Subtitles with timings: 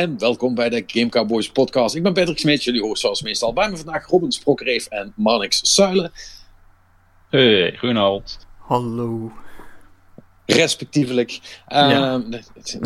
[0.00, 1.94] En welkom bij de Game Cowboys podcast.
[1.94, 3.52] Ik ben Patrick Smit, jullie host zoals meestal.
[3.52, 6.12] Bij me vandaag Robin Sprokkereef en Marnix Zuilen.
[7.30, 8.46] Hey, goedenavond.
[8.58, 9.32] Hallo.
[10.54, 11.40] Respectievelijk.
[11.68, 12.12] Ja.
[12.14, 12.22] Ehm,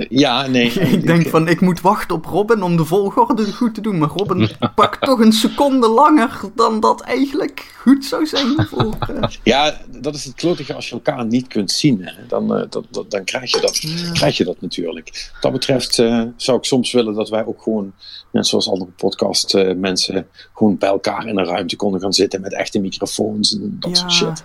[0.08, 0.70] ja, nee.
[0.96, 3.98] Ik denk van, ik moet wachten op Robin om de volgorde goed te doen.
[3.98, 8.94] Maar Robin pakt toch een seconde langer dan dat eigenlijk goed zou zijn voor...
[9.00, 12.04] eh, Ja, dat is het klotige als je elkaar niet kunt zien.
[12.04, 12.12] Hè.
[12.28, 13.80] Dan, eh, dat, dat, dan krijg, je dat,
[14.12, 15.30] krijg je dat natuurlijk.
[15.32, 17.92] Wat dat betreft eh, zou ik soms willen dat wij ook gewoon,
[18.32, 22.40] net zoals andere podcast eh, mensen, gewoon bij elkaar in een ruimte konden gaan zitten
[22.40, 24.16] met echte microfoons en dat soort Ja.
[24.36, 24.42] shit.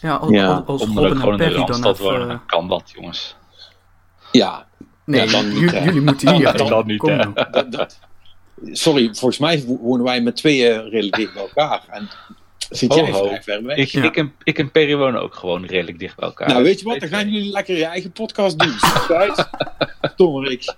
[0.00, 2.40] Ja, als, Ja, Robin gewoon en Perry dan even...
[2.68, 3.34] kan dat, jongens.
[4.32, 4.66] Ja,
[5.04, 6.52] Nee, Ja, niet, jullie moeten hier.
[6.56, 7.98] Dan- dan niet, Kom dat, dat-
[8.72, 11.82] sorry, volgens mij wo- wonen wij met tweeën redelijk dicht bij elkaar.
[11.90, 12.08] En
[12.70, 13.26] zit jij Ho, ho.
[13.26, 13.76] vrij ver weg.
[13.76, 14.02] Ik, Ja.
[14.02, 16.48] ik, en, ik en Perry wonen ook gewoon redelijk dicht bij elkaar.
[16.48, 17.00] Nou, weet je wat?
[17.00, 18.74] Dan gaan jullie lekker je eigen podcast doen.
[19.16, 19.48] Uit.
[20.16, 20.74] Dommerik.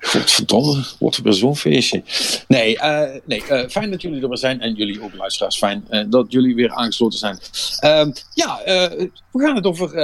[0.00, 2.02] Godverdomme, wordt weer zo'n feestje.
[2.48, 4.60] Nee, eh, nee eh, fijn dat jullie er weer zijn.
[4.60, 7.38] En jullie ook, luisteraars, fijn eh, dat jullie weer aangesloten zijn.
[7.78, 8.90] Ehm, ja, eh,
[9.32, 9.94] we gaan het over...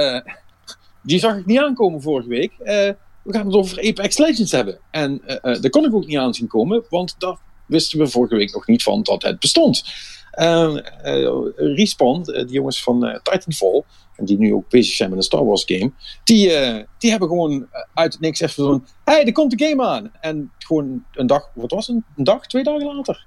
[1.01, 2.51] die zag ik niet aankomen vorige week.
[2.59, 2.89] Eh,
[3.23, 4.79] we gaan het over Apex Legends hebben.
[4.91, 8.07] En eh, eh, daar kon ik ook niet aan zien komen, want daar wisten we
[8.07, 9.83] vorige week nog niet van dat het bestond.
[10.31, 13.83] Ehm, eh, Respawn, die jongens van eh, Titanfall,
[14.15, 15.91] en die nu ook bezig zijn met een Star Wars game,
[16.23, 19.85] die, eh, die hebben gewoon uit het niks even zo'n, hey, er komt de game
[19.85, 20.11] aan.
[20.21, 23.25] En gewoon een dag, wat was het, een dag, twee dagen later.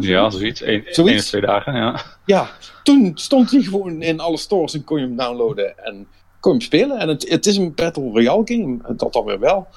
[0.00, 0.60] Ja, zoiets.
[0.60, 0.98] Eén Zoiets?
[0.98, 2.02] één of twee dagen, ja.
[2.26, 2.50] Ja,
[2.82, 6.06] toen stond hij gewoon in alle stores en kon je hem downloaden en
[6.40, 6.98] kon je hem spelen.
[6.98, 9.68] En het, het is een Battle Royale game, dat dan weer wel.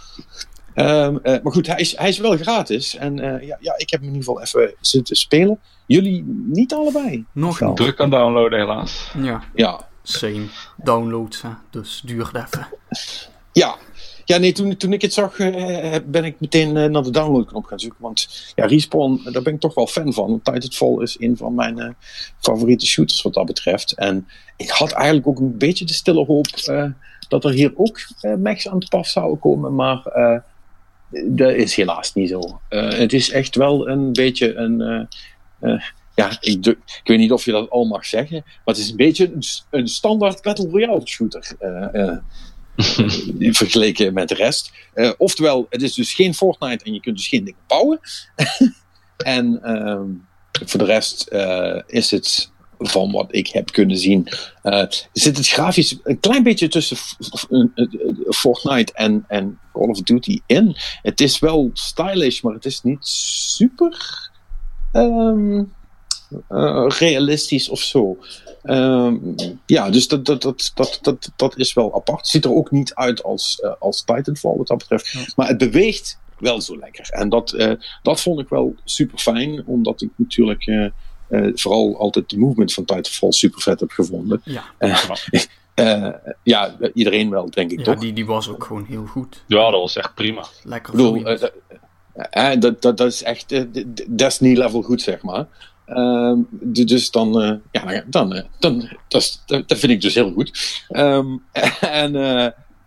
[0.73, 2.95] Ehm, eh, maar goed, hij is, hij is wel gratis.
[2.95, 5.59] En eh, ja, ja, ik heb hem in ieder geval even zitten spelen.
[5.85, 7.25] Jullie niet allebei.
[7.31, 7.75] Nog niet.
[7.75, 9.11] Druk kan downloaden, helaas.
[9.17, 10.45] Ja, Ja, same.
[10.77, 11.49] Downloads, hè.
[11.69, 12.67] dus duurt even.
[13.51, 13.75] ja.
[14.25, 17.65] Ja, nee, toen, toen ik het zag, eh, ben ik meteen eh, naar de downloadknop
[17.65, 18.01] gaan zoeken.
[18.01, 20.27] Want ja, Respawn, daar ben ik toch wel fan van.
[20.29, 21.89] Want Titanfall is een van mijn eh,
[22.39, 23.93] favoriete shooters wat dat betreft.
[23.95, 26.85] En ik had eigenlijk ook een beetje de stille hoop eh,
[27.27, 29.75] dat er hier ook eh mechs aan te pas zouden komen.
[29.75, 30.39] Maar eh,
[31.25, 32.59] dat is helaas niet zo.
[32.69, 34.81] Eh, het is echt wel een beetje een...
[34.81, 35.81] eh, eh,
[36.15, 38.41] ja, ik, ik weet niet of je dat al mag zeggen.
[38.45, 39.33] Maar het is een beetje
[39.69, 41.51] een, standaard Battle Royale shooter.
[41.59, 42.17] eh, eh,
[43.61, 44.71] vergeleken met de rest.
[44.93, 47.99] Eh, oftewel, het is dus geen Fortnite en je kunt dus geen dingen bouwen.
[49.17, 50.09] en ehm,
[50.65, 54.27] voor de rest eh, is het, van wat ik heb kunnen zien,
[54.61, 56.97] eh, zit het grafisch een klein beetje tussen
[58.29, 60.75] Fortnite en, en Call of Duty in.
[61.01, 64.29] Het is wel stylish, maar het is niet super
[64.91, 65.63] ehm,
[66.47, 68.17] eh, realistisch of zo.
[68.63, 69.17] Ehm,
[69.65, 72.27] ja, dus dat, dat, dat, dat, dat, dat is wel apart.
[72.27, 75.35] Ziet er ook niet uit als, eh, als Titanfall wat dat betreft.
[75.35, 77.09] Maar het beweegt wel zo lekker.
[77.09, 77.71] En dat, eh,
[78.01, 80.85] dat vond ik wel super fijn, omdat ik natuurlijk eh,
[81.27, 84.41] eh, vooral altijd de movement van Titanfall super vet heb gevonden.
[84.43, 84.63] Ja,
[86.43, 87.99] ja, iedereen wel, denk ik ja toch?
[87.99, 89.43] die, die was ook gewoon heel goed.
[89.47, 90.45] Ja, dat was echt prima.
[90.63, 91.23] Lekker Ik bedoel,
[92.59, 93.65] dat, dat, dat is echt
[94.17, 95.47] Destiny-level goed, zeg maar.
[95.85, 100.31] Ehm, dus dan, eh, ja, dan, dan, eh, dan dat, dat, vind ik dus heel
[100.31, 100.81] goed.
[100.87, 101.37] Ehm,
[101.81, 102.15] en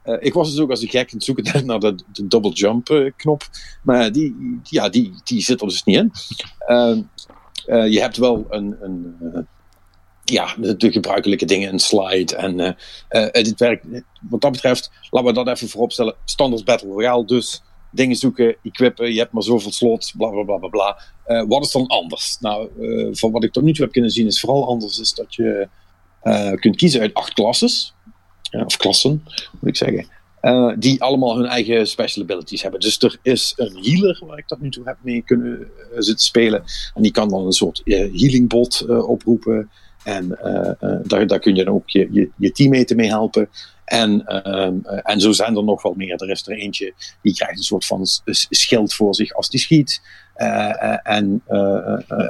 [0.06, 2.52] eh, ik was dus ook als een gek aan het zoeken naar de, de double
[2.52, 3.42] jump knop.
[3.82, 6.12] Maar die, ja, die, die zit er dus niet in.
[6.58, 7.02] Ehm,
[7.66, 9.46] eh, je hebt wel een, een
[10.24, 12.36] ja, de, gebruikelijke dingen, een slide.
[12.36, 12.76] En
[13.32, 13.86] dit werkt,
[14.20, 16.14] wat dat betreft, laten we dat even vooropstellen.
[16.24, 17.62] Standaard Battle Royale, dus
[17.96, 20.98] dingen zoeken, equippen, je hebt maar zoveel slots, bla bla bla bla bla.
[21.24, 22.36] Eh, wat is dan anders?
[22.40, 25.14] Nou, eh, van wat ik tot nu toe heb kunnen zien, is vooral anders is
[25.14, 25.68] dat je
[26.22, 27.94] eh, kunt kiezen uit acht klasses.
[28.64, 29.24] Of klassen,
[29.60, 30.06] moet ik zeggen.
[30.78, 32.80] die allemaal hun eigen special abilities hebben.
[32.80, 36.64] Dus er is een healer waar ik tot nu toe heb mee kunnen zitten spelen.
[36.94, 39.70] En die kan dan een soort healing bot oproepen.
[40.04, 40.28] En
[41.02, 43.48] daar, daar kun je dan ook je, je, je mee helpen.
[43.86, 46.22] En, ehm, eh, en zo zijn er nog wel meer.
[46.22, 48.06] Er is er eentje die krijgt een soort van
[48.50, 50.02] schild voor zich als die schiet.
[50.34, 51.42] Eh, eh, en,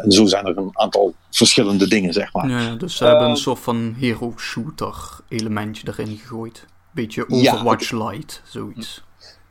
[0.02, 2.48] en zo zijn er een aantal verschillende dingen, zeg maar.
[2.48, 4.94] Ja, dus ze hebben een soort van hero shooter
[5.28, 6.66] elementje erin gegooid.
[6.92, 9.02] Beetje Ja, Overwatch light, zoiets.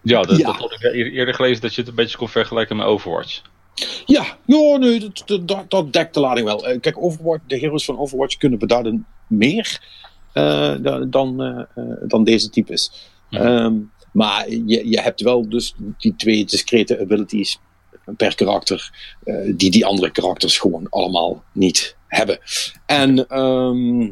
[0.02, 0.46] Ja, dat, Ja.
[0.46, 3.42] dat had ik eer- eerder gelezen dat je het een beetje kon vergelijken met Overwatch.
[4.06, 6.78] Ja, ja nee, dat, dat- dekt de lading wel.
[6.80, 9.80] Kijk, Overwatch, de heroes van Overwatch kunnen beduiden meer
[11.10, 12.92] dan, eh, eh, dan deze types.
[13.30, 13.42] Mhm.
[13.42, 13.74] Ehm,
[14.12, 17.60] maar je, je hebt wel dus die twee discrete abilities
[18.18, 18.92] per karakter,
[19.24, 22.40] eh, die die andere karakters gewoon allemaal niet hebben.
[22.86, 24.12] En ehm,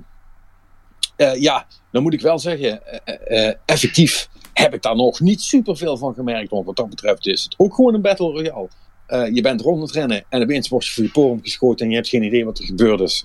[1.16, 5.20] eh, ja, dan moet ik wel zeggen, eh, eh, eh, effectief heb ik daar nog
[5.20, 6.50] niet superveel van gemerkt.
[6.50, 8.70] Want wat dat betreft is het ook gewoon een Battle Royale.
[9.06, 11.90] Eh, je bent rond het rennen en opeens word je voor je porum geschoten en
[11.90, 13.24] je hebt geen idee wat er gebeurd is.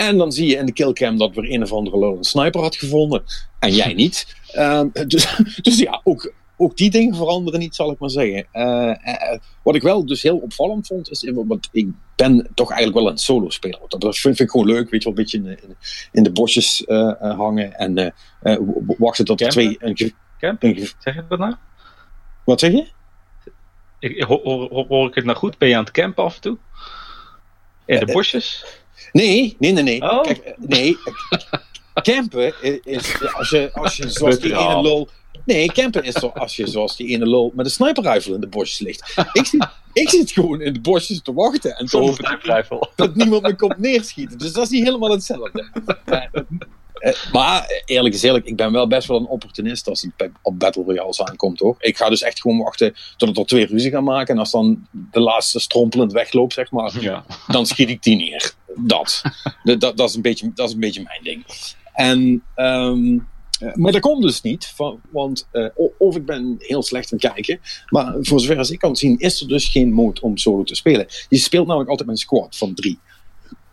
[0.00, 2.76] En dan zie je in de killcam dat weer een of andere een sniper had
[2.76, 3.22] gevonden.
[3.58, 4.36] En jij niet.
[4.52, 8.46] Ehm, dus, dus ja, ook, ook die dingen veranderen niet, zal ik maar zeggen.
[8.52, 8.90] Eh,
[9.32, 13.10] eh, wat ik wel dus heel opvallend vond, is, want ik ben toch eigenlijk wel
[13.12, 13.80] een solo speler.
[13.88, 15.76] Dat vind, ik gewoon leuk, weet je wel, een beetje in, de-
[16.12, 18.14] in de bosjes eh, hangen en
[18.98, 19.76] wachten tot er Campen?
[19.76, 19.88] twee...
[19.90, 20.62] Een, ge- Camp?
[20.62, 21.54] een Zeg je dat nou?
[22.44, 22.86] wat zeg je?
[23.98, 25.58] Ik, hoor, hoor, hoor ik het nou goed?
[25.58, 26.58] Ben je aan het campen af en toe?
[27.86, 28.64] In de bosjes?
[29.12, 30.02] Nee, nee, nee, nee.
[30.02, 30.22] Oh.
[30.22, 30.96] Kijk, nee.
[32.02, 32.54] Campen
[32.84, 35.08] is als je, als je zoals die ene lul.
[35.44, 38.46] Nee, campen is zo als je zoals die ene lul met een sniperrifle in de
[38.46, 39.14] bosjes ligt.
[39.32, 42.38] Ik zit, ik zit gewoon in de bosjes te wachten en te hopen
[42.68, 44.38] dat, dat niemand me komt neerschieten.
[44.38, 45.68] Dus dat is niet helemaal hetzelfde.
[47.32, 50.58] Maar eh, eerlijk is eerlijk, ik ben wel best wel een opportunist als het op
[50.58, 51.76] Battle Royales aankomt hoor.
[51.78, 54.34] Ik ga dus echt gewoon wachten totdat er twee ruzie gaan maken.
[54.34, 57.24] En als dan de laatste strompelend wegloopt, zeg maar, Ja.
[57.46, 58.52] dan schiet ik die neer.
[58.86, 59.22] Dat.
[59.62, 61.44] Dat, dat, is, een beetje, dat is een beetje mijn ding.
[61.92, 63.18] En, ehm,
[63.60, 65.66] eh, maar dat komt dus niet, van, want eh,
[65.98, 69.18] of ik ben heel slecht aan het kijken, maar voor zover als ik kan zien,
[69.18, 71.06] is er dus geen mode om solo te spelen.
[71.28, 72.98] Je speelt namelijk altijd met een squad van drie.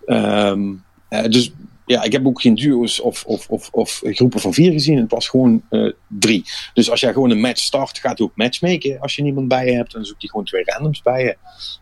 [0.05, 0.73] Ehm,
[1.09, 1.51] eh, dus
[1.85, 4.97] ja, ik heb ook geen duo's of, of, of, of groepen van vier gezien.
[4.97, 5.63] Het was gewoon
[6.07, 6.44] drie.
[6.73, 9.65] Dus als jij gewoon een match start, gaat hij ook matchmaken als je niemand bij
[9.65, 9.91] je hebt.
[9.91, 11.38] Dan zoekt hij gewoon twee randoms bij je.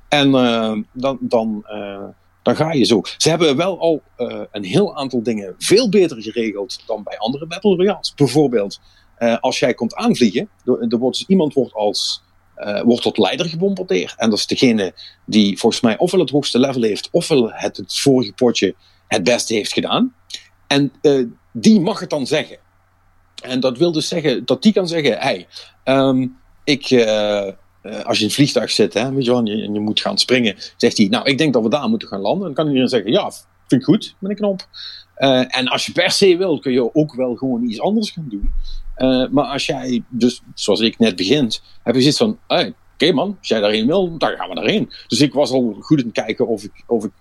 [0.08, 0.32] En
[0.94, 1.66] dan, dan,
[2.46, 3.02] dan ga je zo.
[3.18, 7.48] Ze hebben wel al eh, een heel aantal dingen veel beter geregeld dan bij andere
[7.48, 8.14] Battle Royales.
[8.14, 8.80] Bijvoorbeeld,
[9.18, 12.24] eh, als jij komt aanvliegen, er, wordt dus iemand wordt als
[12.56, 14.14] eh, wordt tot leider gebombardeerd.
[14.18, 14.94] En dat is degene
[15.26, 18.76] die volgens mij ofwel het hoogste level heeft, ofwel het, het vorige potje
[19.08, 20.16] het beste heeft gedaan.
[20.68, 20.92] En
[21.52, 22.58] die mag het dan zeggen.
[23.44, 25.48] En dat wil dus zeggen dat die kan zeggen: hey,
[25.84, 26.28] ehm,
[26.64, 26.88] ik,
[27.86, 29.80] eh, als je in een vliegtuig zit hè, weet je wel, en, je, en je
[29.80, 32.46] moet gaan springen, zegt hij: Nou, ik denk dat we daar moeten gaan landen.
[32.46, 33.32] Dan kan iedereen zeggen: Ja,
[33.68, 34.68] vind ik goed met een knop.
[35.16, 38.28] Eh, en als je per se wil, kun je ook wel gewoon iets anders gaan
[38.30, 38.52] doen.
[38.96, 43.12] Eh, maar als jij, dus zoals ik net begint, heb je zoiets van: hey, Oké
[43.12, 44.90] man, als jij daarheen wil, dan gaan we daarheen.
[45.08, 47.12] Dus ik was al goed aan het kijken of ik, of ik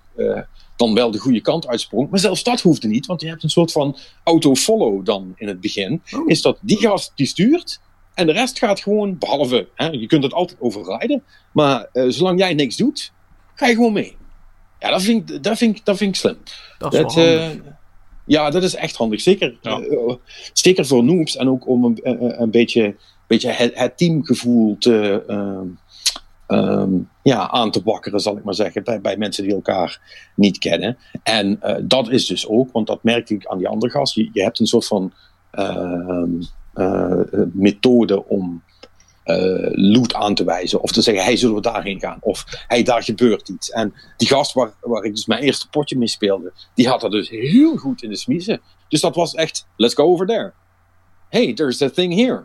[0.76, 2.10] dan wel de goede kant uitsprong.
[2.10, 5.60] Maar zelfs dat hoefde niet, want je hebt een soort van auto-follow dan in het
[5.60, 6.02] begin.
[6.10, 6.30] Oh.
[6.30, 7.80] Is dat die gast die stuurt
[8.14, 11.22] en de rest gaat gewoon, behalve, hè, je kunt het altijd overrijden.
[11.52, 13.12] Maar eh, zolang jij niks doet,
[13.54, 14.16] ga je gewoon mee.
[14.78, 16.36] Ja, dat vind ik, dat vind ik, dat vind ik slim.
[16.78, 17.50] Dat is Dat, wel eh,
[18.26, 19.20] ja, dat is echt handig.
[19.20, 19.80] Zeker, Ja.
[19.80, 20.14] eh,
[20.52, 22.96] zeker voor noobs en ook om een, een, een beetje,
[23.26, 25.66] beetje het, het teamgevoel te, ehm,
[26.46, 26.90] ehm,
[27.22, 30.00] ja, aan te wakkeren, zal ik maar zeggen, bij, bij mensen die elkaar
[30.36, 30.98] niet kennen.
[31.22, 34.30] En eh, dat is dus ook, want dat merkte ik aan die andere gast, je,
[34.32, 35.12] je hebt een soort van
[35.50, 36.46] ehm, eh,
[37.52, 38.62] methode om
[39.24, 40.80] eh, loot aan te wijzen.
[40.82, 42.18] Of te zeggen, hey, zullen we daarheen gaan?
[42.20, 43.70] Of hey, daar gebeurt iets.
[43.70, 47.10] En die gast waar, waar ik dus mijn eerste potje mee speelde, die had dat
[47.10, 48.60] dus heel goed in de smiezen.
[48.88, 50.52] Dus dat was echt, let's go over there.
[51.28, 52.44] Hey, there's that thing here.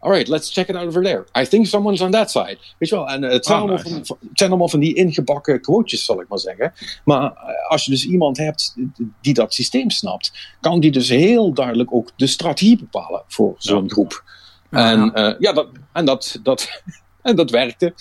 [0.00, 1.24] Alright, let's check it out over there.
[1.42, 2.58] I think someone's on that side.
[2.78, 3.94] Weet je wel, en eh, het, zijn Ah, allemaal nice.
[3.94, 6.72] van, van- het zijn allemaal van die ingebakken quotejes, zal ik maar zeggen.
[7.04, 8.74] Maar eh, als je dus iemand hebt
[9.20, 13.90] die dat systeem snapt, kan die dus heel duidelijk ook de strategie bepalen voor zo'n
[13.90, 14.24] groep.
[14.70, 15.12] Ja, en ja.
[15.12, 16.82] eh, ja, dat, en, dat, dat,
[17.22, 17.94] en dat werkte.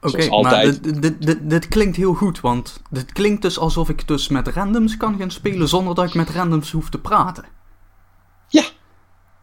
[0.00, 0.82] Oké, maar altijd.
[0.84, 4.48] dit, dit, dit, dit klinkt heel goed, want dit klinkt dus alsof ik dus met
[4.48, 7.44] randoms kan gaan spelen zonder dat ik met randoms hoef te praten.
[8.48, 8.62] Ja.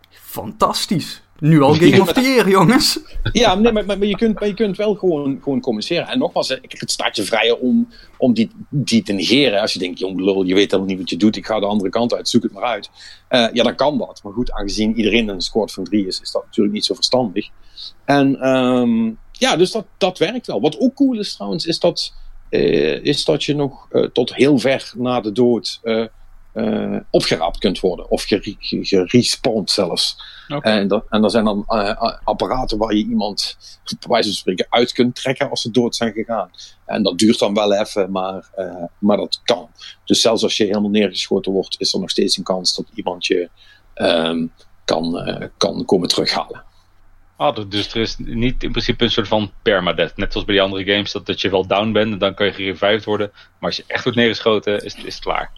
[0.10, 1.23] Fantastisch.
[1.44, 3.00] Nu al Game of the Year, jongens.
[3.32, 6.08] Ja, nee, maar, je, kunt, maar je kunt wel gewoon, gewoon communiceren.
[6.08, 9.62] En nogmaals, kijk, het staat je vrij om, om die, die te negeren.
[9.62, 11.36] Als je denkt, jong lul, je weet helemaal niet wat je doet.
[11.36, 12.90] Ik ga de andere kant uit, zoek het maar uit.
[13.28, 14.20] Eh, ja, dan kan dat.
[14.24, 17.50] Maar goed, aangezien iedereen een squad van drie is, is dat natuurlijk niet zo verstandig.
[18.06, 20.62] En ehm, ja, dus dat, dat werkt wel.
[20.62, 22.14] Wat ook cool is trouwens, is dat,
[22.50, 25.80] eh, is dat je nog eh, tot heel ver na de dood
[26.54, 28.10] eh, eh, opgeraapt kunt worden.
[28.10, 30.18] Of gere- ge- gerespawnd zelfs.
[30.62, 33.58] En, dat, en er zijn dan eh, apparaten waar je iemand,
[34.00, 36.50] bij wijze van spreken, uit kunt trekken als ze dood zijn gegaan.
[36.86, 39.70] En dat duurt dan wel even, maar, eh, maar dat kan.
[40.06, 43.26] Dus zelfs als je helemaal neergeschoten wordt, is er nog steeds een kans dat iemand
[43.26, 43.50] je
[43.94, 44.46] ehm,
[44.86, 46.64] kan, eh, kan komen terughalen.
[47.38, 50.18] Ah, dus- dus er is niet in principe een soort van permadeath.
[50.18, 52.46] Net zoals bij die andere games, dat, dat je wel down bent en dan kan
[52.46, 53.32] je gerevived worden.
[53.34, 55.52] Maar als je echt wordt neergeschoten, is, is het klaar.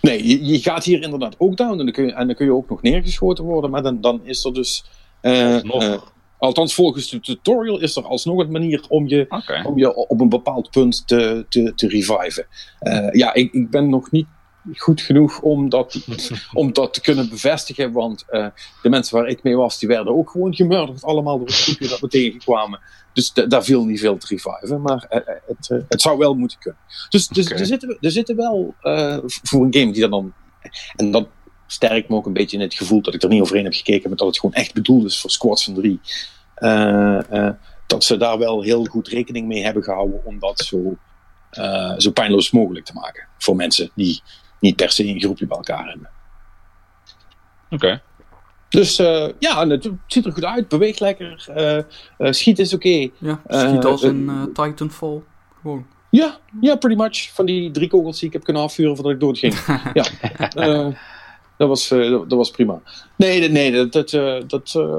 [0.00, 2.46] Nee, je, je gaat hier inderdaad ook down en dan kun je, en dan kun
[2.46, 4.84] je ook nog neergeschoten worden, maar dan, dan is er dus.
[5.20, 6.00] eh, eh,
[6.38, 9.26] althans, volgens de tutorial is er alsnog een manier om je
[9.64, 12.46] om je op een bepaald punt te, te, te reviven.
[12.78, 14.26] Eh, ja, ik, ik ben nog niet
[14.74, 16.06] goed genoeg om dat,
[16.52, 17.92] om dat te kunnen bevestigen.
[17.92, 18.46] Want eh,
[18.82, 21.02] de mensen waar ik mee was, die werden ook gewoon gemurderd.
[21.02, 22.80] Allemaal door het groepje dat we tegenkwamen.
[23.12, 24.82] Dus daar viel niet veel te reviven.
[24.82, 26.80] Maar eh, eh, het, het zou wel moeten kunnen.
[27.08, 28.74] Dus, dus er, zitten, er zitten wel
[29.42, 30.32] voor een game die dan...
[30.96, 31.28] En dat
[31.66, 34.08] sterkt me ook een beetje in het gevoel dat ik er niet overheen heb gekeken.
[34.08, 36.00] Maar dat het gewoon echt bedoeld is voor squads van drie.
[37.86, 40.96] Dat ze daar wel heel goed rekening mee hebben gehouden om dat zo,
[41.96, 43.28] zo pijnloos mogelijk te maken.
[43.38, 44.22] Voor mensen die
[44.62, 46.10] niet per se een groepje bij elkaar hebben.
[47.70, 48.02] Oké.
[48.68, 51.84] Dus eh, ja, het ziet er goed uit, beweegt lekker, eh eh,
[52.18, 53.08] schiet is oké.
[53.18, 55.22] Ja, schiet als eh, eh, Titanfall.
[55.60, 55.86] Gewoon.
[56.10, 57.30] Ja, ja, pretty much.
[57.32, 59.54] Van die drie kogels die ik heb kunnen afvuren voordat ik doodging.
[59.98, 60.04] ja,
[60.54, 60.88] eh,
[61.56, 62.80] dat, was, eh, dat, dat was prima.
[63.16, 64.96] Nee, nee, dat, dat, eh, dat, eh,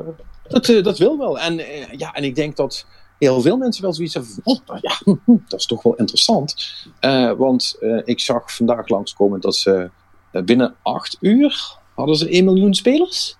[0.47, 1.39] dat, eh, dat wil wel.
[1.39, 1.61] En,
[1.97, 2.85] ja, en ik denk dat
[3.23, 5.95] heel veel mensen wel zoiets hebben van, oh, ja, hm, hm, dat is toch wel
[5.95, 6.73] interessant.
[6.99, 9.89] Eh, want eh, ik zag vandaag langskomen dat ze
[10.31, 13.35] eh, binnen acht uur hadden ze 1 miljoen spelers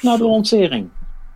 [0.00, 0.88] na de lancering.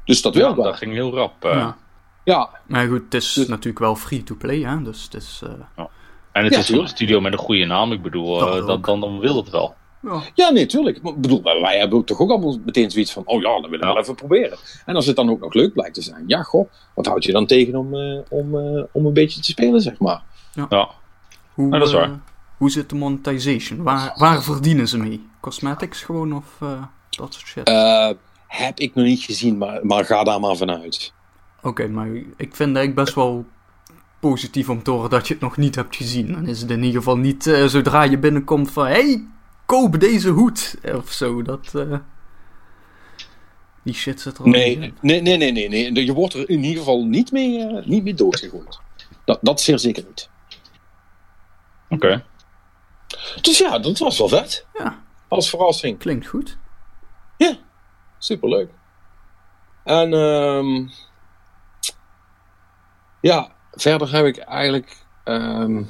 [0.04, 0.64] Dus dat wil Ja, wel.
[0.64, 1.44] dat ging heel rap.
[1.44, 1.50] eh.
[1.52, 1.76] Ja.
[2.24, 4.82] Ja, Maar goed, het is Dus- natuurlijk wel free-to-play, hè.
[4.82, 5.40] Dus het is...
[5.44, 5.84] eh,
[6.32, 7.92] En het Ja, is een studio met een goede naam.
[7.92, 9.74] Ik bedoel, Dat dan, dan, dan wil het wel.
[10.02, 10.22] Ja.
[10.34, 10.96] Ja, nee, tuurlijk.
[10.96, 13.86] Ik bedoel, wij hebben toch ook allemaal meteen zoiets van, oh ja, dan willen we
[13.86, 13.92] Ja.
[13.92, 14.58] wel even proberen.
[14.86, 17.32] En als het dan ook nog leuk blijkt te zijn, ja, goh, wat houd je
[17.32, 20.22] dan tegen om, eh, om, eh, om een beetje te spelen, zeg maar.
[20.68, 20.88] Ja.
[21.54, 22.20] Hoe, Ja, dat is eh, waar.
[22.56, 23.82] hoe zit de monetization?
[23.82, 25.26] Waar, waar verdienen ze mee?
[25.40, 27.64] Cosmetics gewoon of eh, dat soort shit?
[27.68, 28.10] Eh,
[28.46, 31.12] heb ik nog niet gezien, maar, maar ga daar maar vanuit.
[31.62, 33.44] Oké, maar ik vind eigenlijk best wel
[34.20, 36.32] positief om te horen dat je het nog niet hebt gezien.
[36.32, 38.86] Dan is het in ieder geval niet eh, zodra je binnenkomt van...
[38.86, 39.26] hey,
[39.70, 40.74] koop deze hoed!
[40.94, 41.74] Of zo, dat...
[41.74, 41.98] eh,
[43.82, 44.94] die shit zit er al Nee, in.
[45.00, 46.04] nee, nee, nee, nee, nee.
[46.04, 48.80] Je wordt er in ieder geval niet mee, eh, niet mee doodgegooid.
[49.24, 50.30] Dat, dat zeer zeker niet.
[51.88, 52.24] Oké.
[53.40, 54.66] Dus ja, dat was wel vet.
[54.74, 55.98] Ja, Als verrassing.
[55.98, 56.58] klinkt goed.
[57.36, 57.56] Ja,
[58.18, 58.70] superleuk.
[59.84, 60.88] En ehm
[63.20, 64.96] ja, verder heb ik eigenlijk.
[65.24, 65.82] ehm,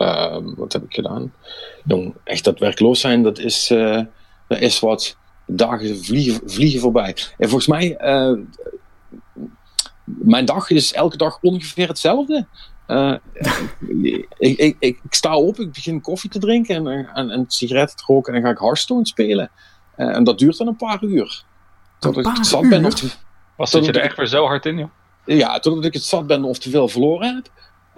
[0.00, 1.32] ehm, wat heb ik gedaan?
[1.84, 4.00] Jong, echt dat werkloos zijn, dat is, eh,
[4.48, 5.16] dat is wat
[5.46, 7.16] dagen vliegen, vliegen voorbij.
[7.38, 8.38] En volgens mij, eh,
[10.04, 12.46] mijn dag is elke dag ongeveer hetzelfde.
[12.86, 13.14] Eh,
[14.02, 17.96] ik, ik, ik, ik sta op, ik begin koffie te drinken en, en, en sigaretten
[17.96, 19.50] te roken en dan ga ik Hearthstone spelen.
[19.96, 21.42] Eh, en dat duurt dan een paar uur.
[21.98, 23.10] Totdat ik zat ben of te,
[23.56, 24.90] Was zit je er echt weer zo hard in, joh?
[25.24, 27.50] ja, totdat ik het zat ben of te veel verloren heb.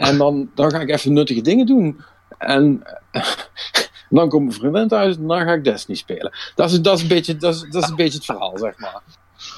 [0.08, 2.00] En dan, dan ga ik even nuttige dingen doen.
[2.38, 2.82] En
[4.10, 6.32] dan komt mijn vriendin thuis en dan ga ik Destiny spelen.
[6.54, 8.78] Dat is, dat is, een, beetje, dat is, dat is een beetje het verhaal, zeg
[8.78, 9.02] maar.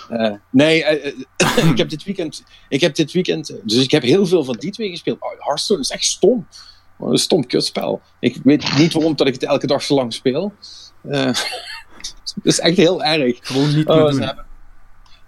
[0.08, 4.02] Eh, nee, eh, eh, ik heb dit weekend, ik heb dit weekend, dus ik heb
[4.02, 5.20] heel veel van die twee gespeeld.
[5.20, 6.46] Oh, Hearthstone is echt stom.
[6.96, 8.00] Wat Een stom kutspel.
[8.20, 10.52] Ik weet niet waarom dat ik het elke dag zo lang speel.
[11.02, 11.24] Eh,
[12.34, 13.38] het is echt heel erg.
[13.40, 14.20] Gewoon niet Oh, meer doen.
[14.20, 14.43] hebben-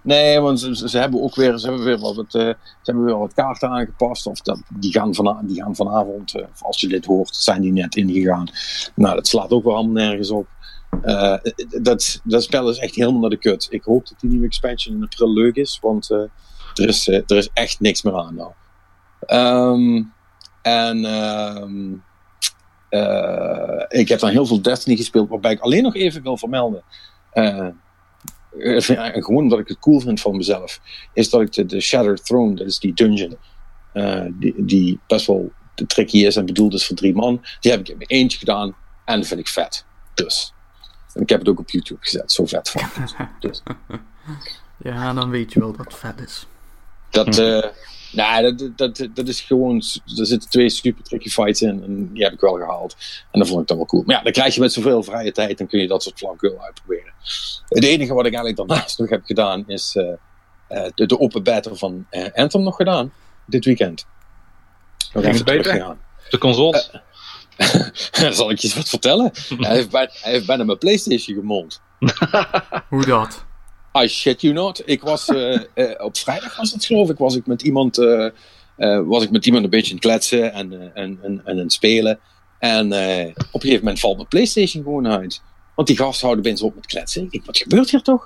[0.07, 3.35] Nee, want ze, hebben ook weer, ze hebben weer wat, eh, ze hebben weer wat
[3.35, 4.27] kaarten aangepast.
[4.27, 7.73] Of dat, die, gaan vana, die gaan vanavond, eh, als je dit hoort, zijn die
[7.73, 8.49] net ingegaan.
[8.95, 10.47] Nou, dat slaat ook wel helemaal nergens op.
[11.03, 11.37] Eh,
[11.83, 13.67] dat, dat spel is echt helemaal naar de kut.
[13.71, 16.31] Ik hoop dat die nieuwe expansion in april leuk is, want er,
[16.75, 18.53] is, er is echt niks meer aan nou.
[19.21, 20.03] Ehm,
[20.63, 21.95] en ehm,
[22.89, 26.83] eh, ik heb dan heel veel Destiny gespeeld, waarbij ik alleen nog even wil vermelden.
[28.59, 30.81] Eh, eh, gewoon omdat ik het cool vind van mezelf,
[31.13, 33.37] is dat ik de, de Shattered Throne, dat is die dungeon,
[33.93, 35.53] eh, die, die best wel
[35.87, 38.77] tricky is en bedoeld is voor drie man, die heb ik in mijn eentje gedaan
[39.05, 39.85] en dat vind ik vet.
[40.15, 40.53] Dus.
[41.15, 42.83] En ik heb het ook op YouTube gezet, zo vet van.
[43.41, 43.63] Dus.
[44.77, 46.47] Ja, dan weet je wel dat het vet is.
[47.11, 47.65] Dat, eh
[48.13, 49.77] nou, dat, dat, dat is gewoon.
[50.19, 51.83] Er zitten twee super tricky fights in.
[51.83, 52.97] En die heb ik wel gehaald.
[53.31, 54.03] En dat vond ik dan wel cool.
[54.07, 55.59] Maar ja, dan krijg je met zoveel vrije tijd.
[55.59, 57.13] Dan kun je dat soort flauwekul uitproberen.
[57.69, 59.65] Het enige wat ik eigenlijk daarnaast nog heb gedaan.
[59.67, 60.13] Is eh,
[60.69, 63.13] eh, de, de open beta van eh, Anthem nog gedaan.
[63.47, 64.07] Dit weekend.
[65.13, 65.97] Nog Ging het beter?
[66.31, 66.91] De consoles?
[68.11, 69.33] Dan zal ik je wat vertellen.
[69.59, 71.81] hij, heeft bijna, hij heeft bijna mijn PlayStation gemold.
[72.89, 73.45] Hoe dat?
[74.03, 74.83] I shit you not.
[74.85, 78.31] Ik was eh, eh, op vrijdag was het geloof ik, was ik met iemand, eh,
[79.07, 81.73] was ik met iemand een beetje aan het kletsen en, en, en, en aan het
[81.73, 82.19] spelen.
[82.59, 85.43] En op een gegeven moment valt mijn PlayStation gewoon uit.
[85.75, 87.23] Want die gasten houden opeens op met kletsen.
[87.23, 88.25] Ik denk, wat gebeurt hier toch?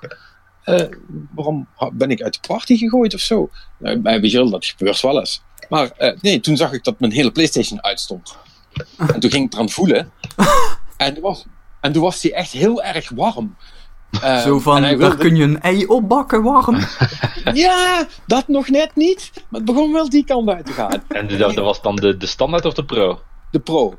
[1.35, 3.49] Waarom ben ik uit de party gegooid of zo?
[3.79, 5.41] Je wel, dat gebeurt wel eens.
[5.69, 8.37] Maar nee, toen zag ik dat mijn hele PlayStation uitstond.
[8.97, 10.11] En toen ging ik eraan voelen.
[10.97, 11.45] En toen was,
[11.81, 13.55] en toen was die echt heel erg warm.
[14.45, 16.77] Zo van, en hij daar wilde- kun je een ei opbakken warm.
[17.53, 19.31] ja, dat nog net niet.
[19.33, 21.03] Maar het begon wel die kant uit te gaan.
[21.07, 23.19] En dat, dat was dan de, de standaard of de pro?
[23.51, 23.93] De Pro.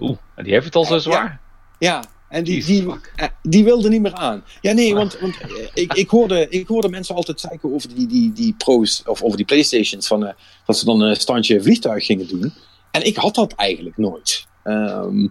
[0.00, 1.40] Oeh, en die heeft het al zo zwaar?
[1.78, 2.86] Ja, en die, die,
[3.16, 4.44] eh, die wilde niet meer aan.
[4.60, 8.06] Ja, nee, want, want eh, ik, ik, hoorde, ik hoorde mensen altijd zeiken over die,
[8.06, 10.06] die, die pro's of over die Playstations.
[10.06, 10.32] Van, eh,
[10.66, 12.52] dat ze dan een standje vliegtuig gingen doen.
[12.90, 14.46] En ik had dat eigenlijk nooit.
[14.62, 15.26] Ehm,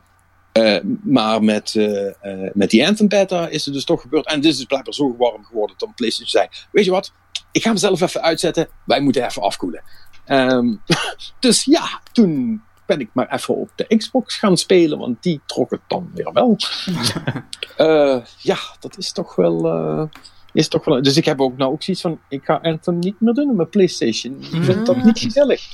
[0.57, 4.25] eh, maar met, eh, eh, met die Anthem Beta is het dus toch gebeurd.
[4.25, 7.11] En het is dus blijkbaar zo warm geworden dat PlayStation zei: Weet je wat,
[7.51, 8.67] ik ga mezelf even uitzetten.
[8.85, 9.83] Wij moeten even afkoelen.
[10.25, 10.75] Ehm,
[11.39, 15.71] dus ja, toen ben ik maar even op de Xbox gaan spelen, want die trok
[15.71, 16.55] het dan weer wel.
[18.37, 20.09] Ja, dat is toch wel.
[20.53, 23.19] is toch wel dus ik heb ook nou ook zoiets van: ik ga Anthem niet
[23.21, 24.37] meer doen op mijn PlayStation.
[24.41, 25.67] Ik vind dat niet gezellig.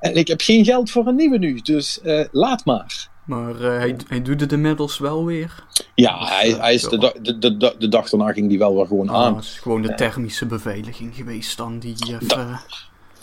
[0.00, 3.08] En ik heb geen geld voor een nieuwe nu, dus laat maar.
[3.28, 5.64] Maar eh, hij, hij doet het inmiddels wel weer.
[5.94, 8.74] Ja, hij, hij is de, da- de, de, de, de dag daarna ging die wel
[8.76, 9.34] weer gewoon Ah, aan.
[9.36, 12.60] het is gewoon de thermische beveiliging geweest dan die even...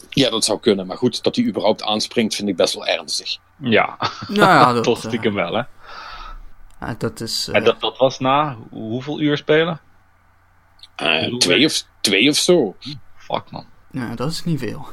[0.10, 3.38] Ja, dat zou kunnen, maar goed, dat hij überhaupt aanspringt vind ik best wel ernstig.
[3.60, 3.98] Ja,
[4.28, 5.62] Nou ja, dat, toch eh, stiekem wel, hè?
[6.80, 7.48] ja, dat is...
[7.48, 9.80] eh, En dat, dat was na hoeveel uur spelen?
[10.96, 12.76] Eh, twee, of, twee of zo.
[13.16, 13.66] Fuck, man.
[13.92, 14.88] Ja, dat is niet veel.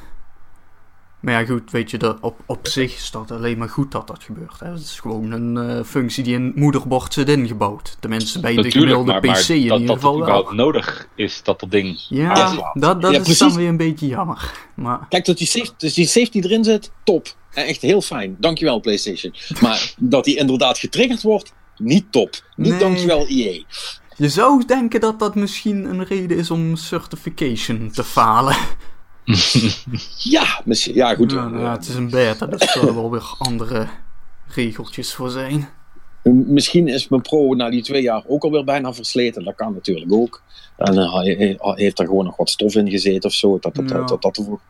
[1.23, 4.07] Maar ja, goed, weet je, dat op, op zich is dat alleen maar goed dat
[4.07, 4.61] dat gebeurt.
[4.61, 4.71] Hè?
[4.71, 7.97] Het is gewoon een eh, functie die in het moederbord zit ingebouwd.
[8.01, 10.15] Tenminste, bij de gemiddelde maar, maar PC in dat, ieder dat geval het wel.
[10.17, 12.05] überhaupt nodig is dat dat ding...
[12.09, 13.39] Ja, dat, dat Ja, is precies.
[13.39, 14.53] dan weer een beetje jammer.
[14.75, 17.27] Maar Kijk, dat die, safe, dus die safety erin zit, top.
[17.53, 18.37] Echt heel fijn.
[18.39, 19.35] Dankjewel, PlayStation.
[19.61, 22.31] Maar dat die inderdaad getriggerd wordt, niet top.
[22.57, 22.79] Niet Nee.
[22.81, 23.63] dankjewel, EA.
[24.17, 28.57] je zou denken dat dat misschien een reden is om certification te falen.
[30.19, 31.33] Ja, misschien, ja goed.
[31.33, 33.87] Nou het is een beta, dus er wel weer andere
[34.47, 35.69] regeltjes voor zijn.
[36.23, 39.45] Misschien is mijn pro na die twee jaar ook alweer bijna versleten.
[39.45, 40.43] Dat kan natuurlijk ook.
[40.77, 43.59] En eh, hij- heeft er gewoon nog wat stof in gezeten of zo.
[43.59, 43.97] Dat dat, Ja.
[43.97, 44.61] dat, dat, dat, ervoor,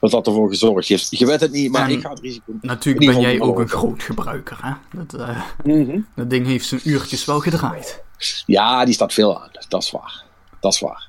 [0.00, 1.18] dat dat ervoor gezorgd heeft.
[1.18, 2.52] Je weet het niet, maar En ik ga het risico.
[2.60, 4.72] Natuurlijk ben jij ook een groot gebruiker, hè?
[5.04, 6.00] Dat, eh, Mhm.
[6.16, 8.02] dat ding heeft zijn uurtjes wel gedraaid.
[8.46, 9.48] Ja, die staat veel aan.
[9.68, 10.24] Dat is waar.
[10.60, 11.08] Dat is waar.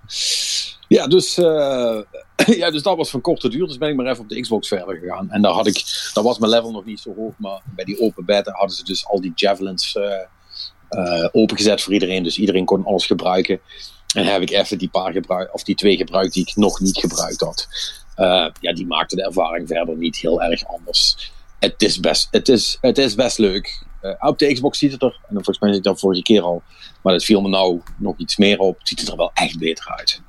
[0.87, 1.97] Ja, dus, eh,
[2.61, 3.67] ja, dus dat was van korte duur.
[3.67, 5.29] Dus ben ik maar even op de Xbox verder gegaan.
[5.29, 7.33] En daar, had ik, daar was mijn level nog niet zo hoog.
[7.37, 10.21] Maar bij die open beta hadden ze dus al die javelins eh,
[10.89, 12.23] eh, opengezet voor iedereen.
[12.23, 13.59] Dus iedereen kon alles gebruiken.
[14.15, 16.97] En heb ik even die paar gebruikt, of die twee gebruikt die ik nog niet
[16.97, 17.67] gebruikt had.
[18.15, 21.31] Eh, ja, die maakte de ervaring verder niet heel erg anders.
[21.59, 23.85] Het is best, het is, het is best leuk.
[24.19, 26.63] Op de Xbox ziet het er, en volgens mij zei ik dat vorige keer al,
[27.03, 28.79] maar het viel me nou nog iets meer op.
[28.79, 30.21] Het ziet er wel echt beter uit.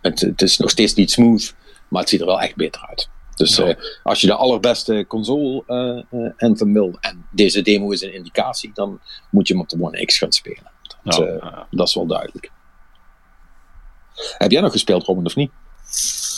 [0.00, 1.54] Het, het is nog steeds niet smooth,
[1.88, 3.08] maar het ziet er wel echt beter uit.
[3.36, 3.64] Dus Ja.
[3.66, 8.14] eh, als je de allerbeste console eh, eh, Anthem wil, en deze demo is een
[8.14, 10.70] indicatie, dan moet je hem op de One X gaan spelen.
[11.02, 11.66] Dat, eh, ja.
[11.70, 12.50] dat is wel duidelijk.
[14.38, 15.50] Heb jij nog gespeeld, Robin, of niet?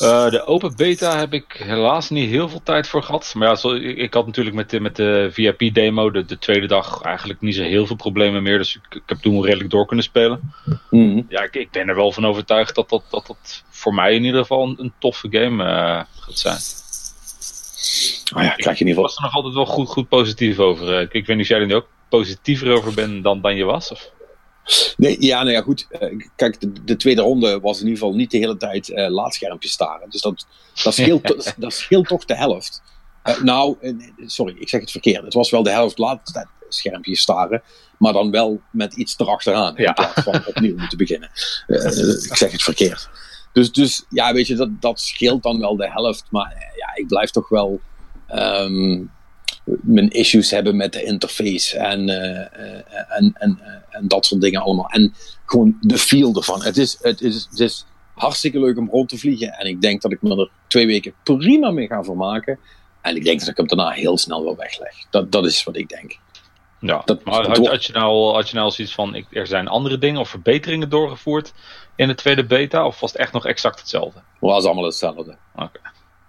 [0.01, 3.33] Eh, de open beta heb ik helaas niet heel veel tijd voor gehad.
[3.37, 6.67] Maar ja, zo, ik, ik had natuurlijk met de, met de VIP-demo de, de tweede
[6.67, 8.59] dag eigenlijk niet zo heel veel problemen meer.
[8.59, 10.53] Dus ik, ik heb toen redelijk door kunnen spelen.
[10.91, 11.23] Mhm.
[11.29, 14.25] Ja, ik, ik ben er wel van overtuigd dat dat, dat, dat voor mij in
[14.25, 16.59] ieder geval een, een toffe game eh, gaat zijn.
[18.33, 19.03] Ah ja, je in ieder Ik geval.
[19.03, 20.95] was er nog altijd wel goed, goed positief over.
[20.95, 23.57] Eh, Ik, ik weet niet of jij er nu ook positiever over bent dan, dan
[23.57, 23.91] je was.
[23.93, 24.11] Of?
[24.96, 25.87] Nee, ja, nou ja, goed.
[25.90, 29.09] Eh, kijk, de, de tweede ronde was in ieder geval niet de hele tijd eh
[29.09, 30.11] laadschermpje staren.
[30.11, 30.46] Dus dat,
[30.83, 32.83] dat, scheelt, dat scheelt toch de helft.
[33.22, 33.76] Eh, nou,
[34.26, 35.24] sorry, ik zeg het verkeerd.
[35.24, 37.62] Het was wel de helft laadschermpje staren.
[37.98, 39.74] Maar dan wel met iets erachteraan.
[39.76, 39.88] Ja.
[39.88, 41.30] In plaats van opnieuw moeten beginnen.
[41.66, 43.09] Ik zeg het verkeerd.
[43.52, 46.24] Dus, dus ja, weet je, dat, dat scheelt dan wel de helft.
[46.30, 47.80] Maar ja, ik blijf toch wel
[48.26, 49.02] ehm,
[49.64, 54.40] mijn issues hebben met de interface en, eh, eh, en, en, eh, en dat soort
[54.40, 54.88] dingen allemaal.
[54.88, 56.62] En gewoon de feel ervan.
[56.62, 59.53] Het is, het, is, het is hartstikke leuk om rond te vliegen.
[59.53, 62.59] En ik denk dat ik me er twee weken prima mee ga vermaken.
[63.03, 64.94] En ik denk dat ik hem daarna heel snel wel wegleg.
[65.11, 66.18] Dat, dat is wat ik denk.
[66.81, 69.99] Ja, Dat- maar had, je nou, had je nou zoiets van, ik, er zijn andere
[69.99, 71.53] dingen of verbeteringen doorgevoerd
[71.96, 72.87] in de tweede beta?
[72.87, 74.18] Of was het echt nog exact hetzelfde?
[74.18, 75.37] Het was allemaal hetzelfde.
[75.55, 75.81] Oké.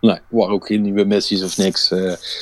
[0.02, 1.92] Nee, waren ook geen nieuwe missies of niks.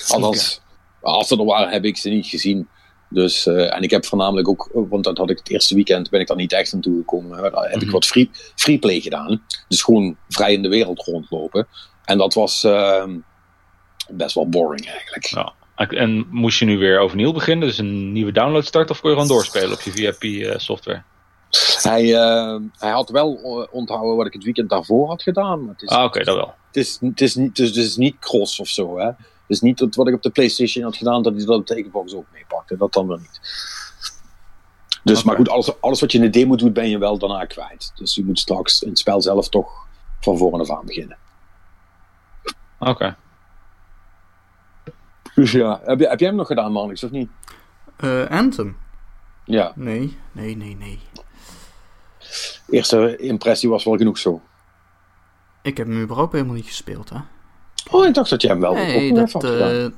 [0.07, 0.61] althans,
[1.01, 2.67] als ze er waren, heb ik ze niet gezien.
[3.09, 6.19] Dus, eh, en ik heb voornamelijk ook, want dat had ik het eerste weekend, ben
[6.19, 7.41] ik daar niet echt aan toegekomen.
[7.41, 7.91] Daar heb ik Mhm.
[7.91, 9.43] wat free, freeplay gedaan.
[9.67, 11.67] Dus gewoon vrij in de wereld rondlopen.
[12.03, 13.17] En dat was ehm,
[14.11, 15.25] best wel boring eigenlijk.
[15.25, 15.53] Ja.
[15.75, 19.15] En moest je nu weer overnieuw beginnen, dus een nieuwe download starten, of kon je
[19.15, 21.01] gewoon doorspelen op je VIP-software?
[21.81, 25.59] Hij, eh, hij had wel eh, onthouden wat ik het weekend daarvoor had gedaan.
[25.63, 26.53] Maar het is, ah, oké, dat wel.
[26.67, 28.97] het is, het is, niet, dus het is niet cross of zo.
[28.99, 29.09] Hè?
[29.49, 31.67] Het is niet dat wat ik op de PlayStation had gedaan, dat hij dat op
[31.67, 32.77] de Xbox ook meepakte.
[32.77, 33.39] Dat dan wel niet.
[35.03, 37.45] Dus, maar goed, alles, alles wat je in de demo doet, ben je wel daarna
[37.45, 37.91] kwijt.
[37.95, 39.87] Dus je moet straks in het spel zelf toch
[40.19, 41.17] van voren af aan beginnen.
[42.79, 43.15] Oké.
[45.35, 47.29] Dus ja, heb, je, heb jij hem nog gedaan, Marnix, of niet?
[47.97, 48.77] Eh, Anthem?
[49.45, 49.71] Ja.
[49.75, 50.99] Nee, nee, nee, nee.
[52.69, 54.41] Eerste impressie was wel genoeg zo.
[55.61, 57.19] Ik heb hem überhaupt helemaal niet gespeeld, hè?
[57.91, 59.91] Oh, ik dacht dat jij hem wel Nee, dat, had eh, eh,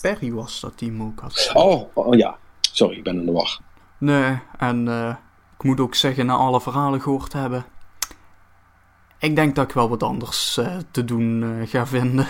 [0.00, 1.50] Perry was dat die hem ook had.
[1.54, 2.38] Oh, oh, ja.
[2.60, 3.60] Sorry, ik ben in de war.
[3.98, 5.14] Nee, en eh,
[5.58, 7.64] ik moet ook zeggen, na alle verhalen gehoord te hebben...
[9.20, 12.26] Ik denk dat ik wel wat anders eh, te doen eh, ga vinden.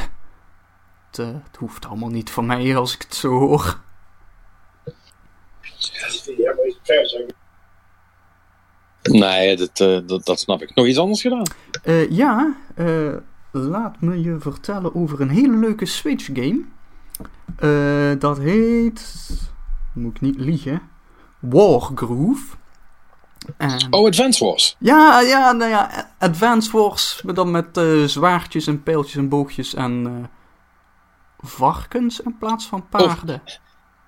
[1.11, 3.81] Het, het hoeft allemaal niet van mij als ik het zo hoor.
[9.03, 10.75] Nee, dat, eh, dat, dat snap ik.
[10.75, 11.47] Nog iets anders gedaan?
[11.83, 13.15] Eh, ja, eh,
[13.59, 16.65] laat me je vertellen over een hele leuke Switch game.
[17.57, 19.31] Eh, dat heet,
[19.95, 20.81] moet ik niet liegen,
[21.39, 22.57] Wargroove.
[23.57, 24.77] En, Oh, Advance Wars.
[24.79, 29.75] ja, ja, nou ja, Advance Wars, maar dan met eh, zwaardjes en pijltjes en boogjes
[29.75, 30.13] en eh,
[31.49, 33.43] varkens in plaats van paarden.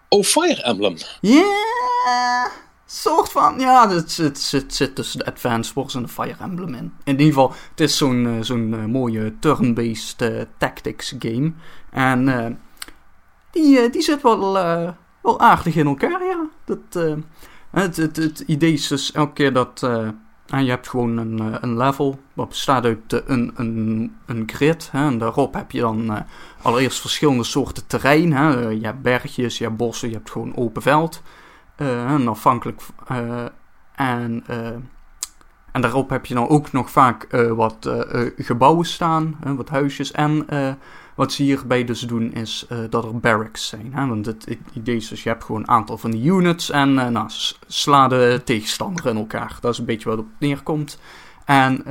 [0.09, 0.97] Oh, Fire Emblem.
[1.21, 2.51] Ja,
[2.93, 3.59] soort van.
[3.59, 6.93] Ja, het, het, het zit tussen de Advance Wars en de Fire Emblem in.
[7.05, 11.53] In ieder geval, het is zo'n eh, zo'n eh, mooie turn-based eh, tactics game.
[11.91, 12.59] En
[13.51, 14.53] die, die zit wel,
[15.23, 16.49] wel aardig in elkaar, ja.
[16.65, 17.19] Dat,
[17.71, 19.83] het, het, het idee is dus elke keer dat...
[20.47, 24.89] en je hebt gewoon een, een level wat bestaat uit een, een, een grid.
[24.93, 26.25] Hè, en daarop heb je dan
[26.63, 28.33] allereerst verschillende soorten terrein.
[28.33, 28.69] Hè.
[28.69, 31.23] Je hebt bergjes, je hebt bossen, je hebt gewoon open veld.
[31.81, 32.81] Eh, en afhankelijk.
[33.07, 33.45] eh,
[33.95, 34.67] en, eh,
[35.73, 37.91] en daarop heb je dan ook nog vaak wat
[38.37, 40.13] gebouwen staan, wat huisjes.
[40.13, 40.47] En
[41.15, 43.93] wat ze hierbij dus doen is dat er barracks zijn.
[43.95, 44.07] Hè?
[44.07, 47.27] Want het, idee is dus je hebt gewoon een aantal van die units en nou,
[47.67, 49.59] sla de tegenstander in elkaar.
[49.61, 51.01] Dat is een beetje wat op neerkomt.
[51.45, 51.83] En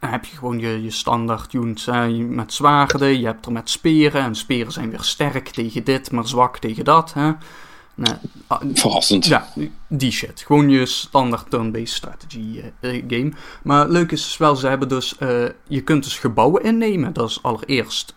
[0.00, 1.86] dan heb je gewoon je, je standaard units
[2.28, 3.20] met zwaarden.
[3.20, 4.22] Je hebt er met speren.
[4.22, 7.12] En speren zijn weer sterk tegen dit, maar zwak tegen dat.
[7.14, 7.32] Hè?
[8.46, 9.26] Ah, Verrassend.
[9.26, 9.46] ja,
[9.88, 10.42] die shit.
[10.46, 13.32] Gewoon je standaard turn-based strategy eh, eh, game.
[13.62, 15.18] Maar leuk is wel, ze hebben dus...
[15.18, 17.12] eh, je kunt dus gebouwen innemen.
[17.12, 18.16] Dat is allereerst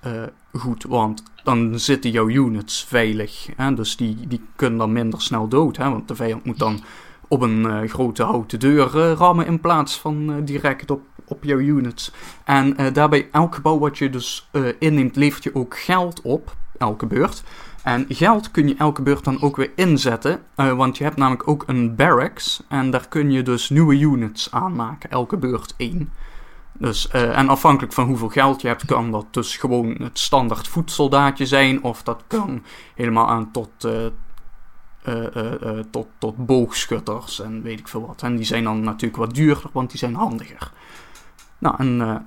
[0.54, 3.48] goed, want dan zitten jouw units veilig.
[3.56, 3.74] Hè?
[3.74, 5.78] Dus die, die kunnen dan minder snel dood.
[5.78, 5.90] Hè?
[5.90, 6.84] Want de vijand moet dan
[7.28, 9.46] op een grote houten deur rammen...
[9.46, 12.12] in plaats van direct op, op jouw units.
[12.44, 15.16] En daarbij, elk gebouw wat je dus inneemt...
[15.16, 17.44] levert je ook geld op, elke beurt...
[17.84, 20.44] En geld kun je elke beurt dan ook weer inzetten.
[20.56, 22.64] eh, want je hebt namelijk ook een barracks.
[22.68, 25.10] En daar kun je dus nieuwe units aanmaken.
[25.10, 26.12] Elke beurt één.
[26.74, 30.68] Dus, eh, en afhankelijk van hoeveel geld je hebt, kan dat dus gewoon het standaard
[30.68, 31.84] voedsoldaatje zijn.
[31.84, 32.64] Of dat kan
[32.96, 34.06] helemaal aan tot, eh,
[35.92, 38.22] tot, tot boogschutters en weet ik veel wat.
[38.22, 40.72] En die zijn dan natuurlijk wat duurder, want die zijn handiger.
[41.58, 42.26] Nou, en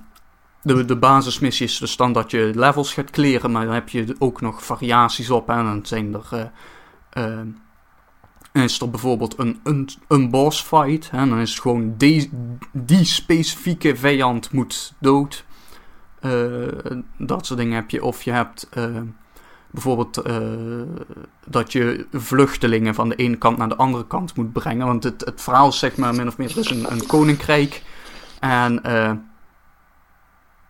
[0.65, 4.15] de, de basismissie is dus dan dat je levels gaat kleren, maar dan heb je
[4.19, 5.49] ook nog variaties op.
[5.49, 6.51] En dan zijn er.
[7.09, 7.39] eh,
[8.51, 11.11] eh, is er bijvoorbeeld een, een, een boss fight.
[11.11, 12.31] Hè, en dan is het gewoon die,
[12.71, 15.45] die specifieke vijand moet dood.
[16.19, 16.31] Eh,
[17.17, 18.03] dat soort dingen heb je.
[18.03, 18.69] Of je hebt
[19.71, 20.21] bijvoorbeeld
[21.45, 24.85] dat je vluchtelingen van de ene kant naar de andere kant moet brengen.
[24.85, 27.83] Want het, het verhaal is zeg maar min of meer dus een, een koninkrijk.
[28.39, 28.81] En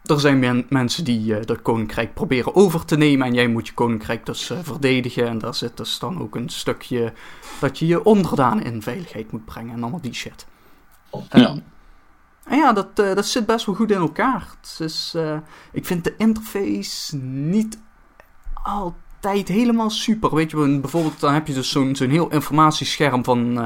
[0.05, 3.27] er zijn men- mensen die eh, dat koninkrijk proberen over te nemen.
[3.27, 5.27] En jij moet je koninkrijk dus eh, verdedigen.
[5.27, 7.13] En daar zit dus dan ook een stukje
[7.59, 9.73] dat je je onderdanen in veiligheid moet brengen.
[9.73, 10.45] En allemaal die shit.
[11.11, 11.21] Ja.
[11.29, 11.59] Ehm,
[12.43, 14.47] en ja, dat, eh, dat zit best wel goed in elkaar.
[15.71, 17.79] Ik vind de interface niet
[18.63, 20.35] altijd helemaal super.
[20.35, 23.59] Weet je, bijvoorbeeld dan heb je dus zo'n zo'n heel informatiescherm van...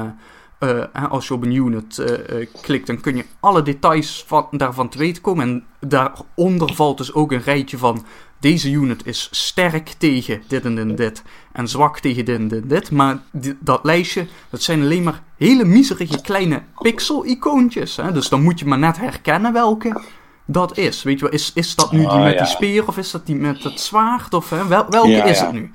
[0.60, 4.46] eh, als je op een unit eh, eh, klikt, dan kun je alle details van,
[4.50, 5.48] daarvan te weten komen.
[5.48, 8.04] En daaronder valt dus ook een rijtje van...
[8.40, 11.22] Deze unit is sterk tegen dit en dit en dit.
[11.52, 12.90] En zwak tegen dit en dit dit.
[12.90, 13.18] Maar
[13.58, 17.98] dat lijstje, dat zijn alleen maar hele miserige kleine pixel-icoontjes.
[18.12, 20.00] Dus dan moet je maar net herkennen welke
[20.52, 21.02] dat is.
[21.02, 22.38] Weet je wel, is, is dat nu die Ah, met ja.
[22.38, 24.34] die speer of is dat die met het zwaard?
[24.34, 24.66] Of hè?
[24.66, 25.44] Wel, welke Ja, is ja.
[25.44, 25.72] het nu?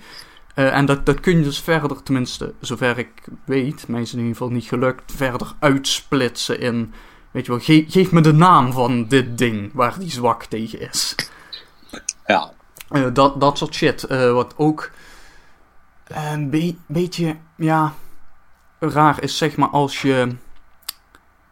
[0.56, 3.10] Eh, en dat, dat kun je dus verder, tenminste, zover ik
[3.46, 6.94] weet, mij is in ieder geval niet gelukt, verder uitsplitsen in,
[7.32, 10.82] weet je wel, ge- geef me de naam van dit ding waar die zwak tegen
[10.82, 11.15] is.
[12.26, 12.52] Ja.
[12.89, 14.04] Eh, dat, dat soort shit.
[14.04, 14.91] eh, wat ook
[16.08, 17.94] een be- beetje, ja,
[18.80, 20.36] raar is, zeg maar, als je,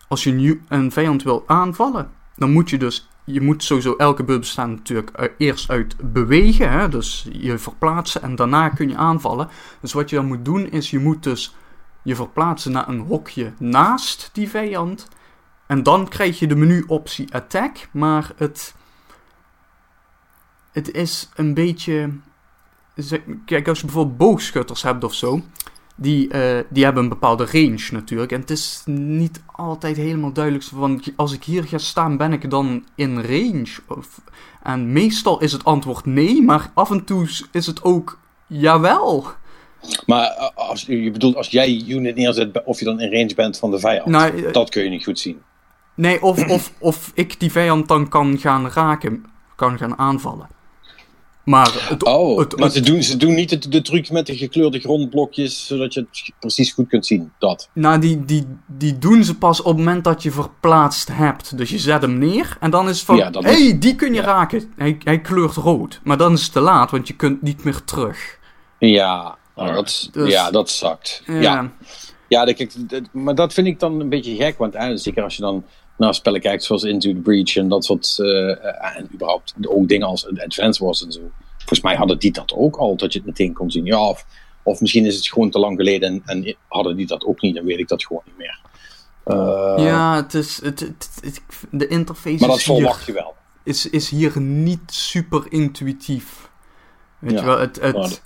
[0.07, 4.23] als je nu een vijand wil aanvallen, dan moet je dus, je moet sowieso elke
[4.23, 8.95] beurt bestaan natuurlijk eh, eerst uit bewegen, hè, dus je verplaatsen en daarna kun je
[8.95, 9.49] aanvallen.
[9.79, 11.55] Dus wat je dan moet doen is, je moet dus
[12.03, 15.07] je verplaatsen naar een hokje naast die vijand.
[15.67, 18.75] En dan krijg je de menu-optie attack, maar het,
[20.71, 22.09] het is een beetje
[23.45, 25.41] kijk, als je bijvoorbeeld boogschutters hebt of zo,
[25.95, 28.31] die, eh, die hebben een bepaalde range natuurlijk.
[28.31, 32.49] En het is niet altijd helemaal duidelijk van, als ik hier ga staan, ben ik
[32.49, 33.71] dan in range?
[33.87, 34.21] Of,
[34.63, 39.25] en meestal is het antwoord nee, maar af en toe is het ook jawel.
[40.05, 43.57] Maar eh, als, je bedoelt, als jij unit neerzet, of je dan in range bent
[43.57, 45.41] van de vijand, nou, dat kun je niet goed zien.
[45.95, 49.25] Nee, of, of, of ik die vijand dan kan gaan raken,
[49.55, 50.47] kan gaan aanvallen.
[51.43, 54.37] Maar, het, oh, het, maar ze, doen, ze doen niet de, de truc met de
[54.37, 57.31] gekleurde grondblokjes, zodat je het precies goed kunt zien.
[57.39, 57.69] Dat.
[57.73, 61.57] Nou, die, die, die doen ze pas op het moment dat je verplaatst hebt.
[61.57, 64.73] Dus je zet hem neer en dan is van, hé, hey, die kun je raken.
[64.75, 65.99] Hij, hij kleurt rood.
[66.03, 68.39] Maar dan is het te laat, want je kunt niet meer terug.
[68.79, 71.23] Ja, nou, dat, dus, ja dat zakt.
[71.25, 71.71] Ja, ja.
[72.27, 72.73] ja kijk,
[73.11, 75.65] maar dat vind ik dan een beetje gek, want zeker als je dan
[76.03, 80.07] naar spellen kijkt zoals Into the Breach en dat soort, uh, en überhaupt ook dingen
[80.07, 81.19] als Advance Wars en zo.
[81.57, 83.85] Volgens mij hadden die dat ook al, dat je het meteen kon zien.
[83.85, 84.25] Ja, of,
[84.63, 87.55] of misschien is het gewoon te lang geleden en, en hadden die dat ook niet,
[87.55, 88.59] dan weet ik dat gewoon niet meer.
[89.25, 93.35] Uh, ja, het is, het, het, de interface maar dat verwacht je wel.
[93.63, 96.51] Is, is hier niet super intuïtief.
[97.19, 98.21] Weet je wel, het, het,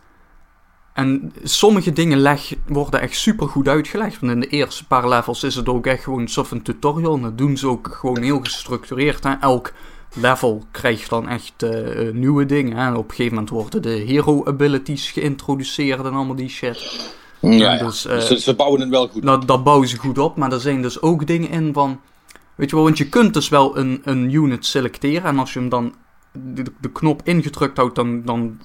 [0.98, 4.20] en sommige dingen leg, worden echt super goed uitgelegd.
[4.20, 7.16] Want in de eerste paar levels is het ook echt gewoon soort een tutorial.
[7.16, 9.24] En dat doen ze ook gewoon heel gestructureerd.
[9.24, 9.34] Hè.
[9.40, 9.74] Elk
[10.14, 12.78] level krijgt dan echt uh, nieuwe dingen.
[12.78, 12.94] Hè.
[12.94, 17.12] Op een gegeven moment worden de hero abilities geïntroduceerd en allemaal die shit.
[17.40, 20.36] Ja, dus, uh, dus ze bouwen het wel goed dat, dat bouwen ze goed op.
[20.36, 22.00] Maar er zijn dus ook dingen in van...
[22.56, 25.24] Weet je wel, want je kunt dus wel een, een unit selecteren.
[25.24, 25.96] En als je hem dan
[26.32, 28.60] de, de knop ingedrukt houdt, dan, dan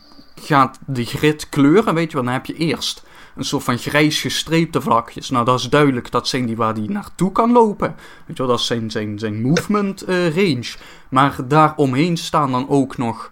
[0.44, 3.02] gaat de grid kleuren, weet je wel, dan heb je eerst
[3.36, 5.30] een soort van grijs gestreepte vlakjes.
[5.30, 7.94] Nou, dat is duidelijk, dat zijn die waar hij naartoe kan lopen.
[8.26, 10.74] Weet je wel, dat is zijn, zijn, zijn movement uh, range.
[11.08, 13.30] Maar daaromheen staan dan ook nog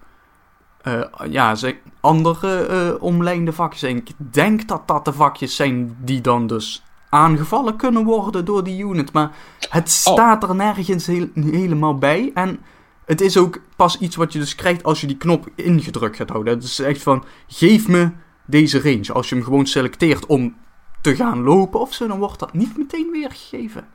[0.85, 3.83] uh, ja, zijn andere uh, omlijnde vakjes.
[3.83, 8.65] En ik denk dat dat de vakjes zijn die dan dus aangevallen kunnen worden door
[8.65, 9.13] die unit.
[9.13, 9.31] Maar
[9.69, 10.13] het oh.
[10.13, 12.31] staat er nergens heel, helemaal bij.
[12.35, 12.61] En
[13.11, 16.29] het is ook pas iets wat je dus krijgt als je die knop ingedrukt gaat
[16.29, 16.55] houden.
[16.55, 18.11] Het is echt van, geef me
[18.47, 19.13] deze range.
[19.13, 20.57] Als je hem gewoon selecteert om
[21.01, 23.87] te gaan lopen of zo, dan wordt dat niet meteen weergegeven.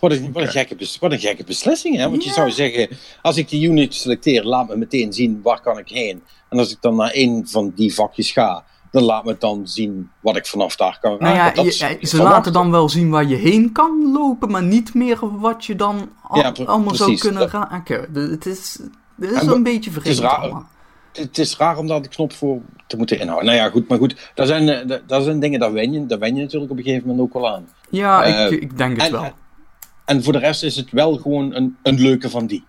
[0.00, 2.10] Wat een, wat een, gekke, wat een gekke beslissing, hè?
[2.10, 2.88] Want je zou zeggen,
[3.22, 6.22] als ik die unit selecteer, laat me meteen zien waar kan ik heen.
[6.48, 10.10] En als ik dan naar een van die vakjes ga, dan laat me dan zien
[10.20, 11.70] wat ik vanaf daar kan nou ja,
[12.00, 15.76] ze laten dan wel zien waar je heen kan lopen, maar niet meer wat je
[15.76, 16.08] dan
[16.64, 18.08] allemaal zou kunnen raken.
[18.12, 18.78] Het is,
[19.20, 20.06] het is een beetje vreemd.
[21.12, 23.46] Het is raar, om daar de knop voor te moeten inhouden.
[23.46, 26.18] Nou ja, goed, maar goed, daar zijn, eh, daar zijn dingen, daar wen, je, daar
[26.18, 27.68] wen je natuurlijk op een gegeven moment ook wel aan.
[27.90, 29.32] Ja, ik, eh, ik, denk het wel.
[30.04, 32.64] En voor de rest is het wel gewoon een, een leuke van die.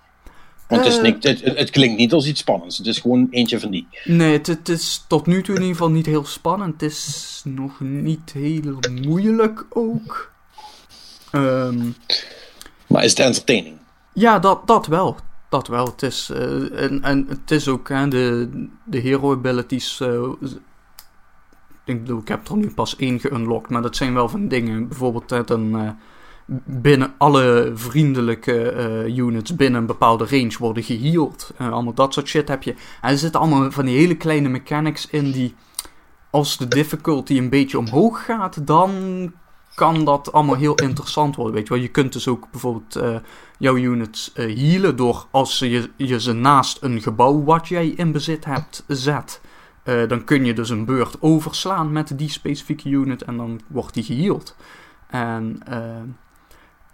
[0.68, 1.44] Want het, is eh.
[1.44, 2.78] het, het, klinkt niet als iets spannends.
[2.78, 3.88] Het is gewoon eentje van die.
[4.04, 6.82] Nee, het, het, is tot nu toe in ieder geval niet heel spannend.
[6.82, 10.32] Het is nog niet heel moeilijk ook.
[11.32, 11.96] Um,
[12.88, 13.78] maar is het entertaining?
[14.14, 15.16] Ja, dat, dat wel.
[15.50, 15.86] Dat wel.
[15.86, 18.50] Het is, uh, en, en het is ook hè, de,
[18.84, 20.00] de hero abilities.
[20.00, 20.30] Uh,
[21.86, 23.70] ik bedoel, ik heb er nu pas één geunlocked.
[23.70, 24.88] Maar dat zijn wel van dingen.
[24.88, 25.98] Bijvoorbeeld het een
[26.66, 28.74] binnen alle vriendelijke
[29.08, 31.54] uh, units binnen een bepaalde range worden geheeld.
[31.62, 32.72] Uh, allemaal dat soort shit heb je.
[33.02, 35.56] En er zitten allemaal van die hele kleine mechanics in die,
[36.30, 38.92] als de difficulty een beetje omhoog gaat, dan
[39.76, 41.54] kan dat allemaal heel interessant worden.
[41.54, 43.16] Weet je wel, je kunt dus ook bijvoorbeeld uh,
[43.60, 48.46] jouw units healen door als je, je ze naast een gebouw wat jij in bezit
[48.46, 49.42] hebt zet.
[49.84, 54.04] dan kun je dus een beurt overslaan met die specifieke unit en dan wordt die
[54.04, 54.56] geheeld.
[55.08, 55.60] En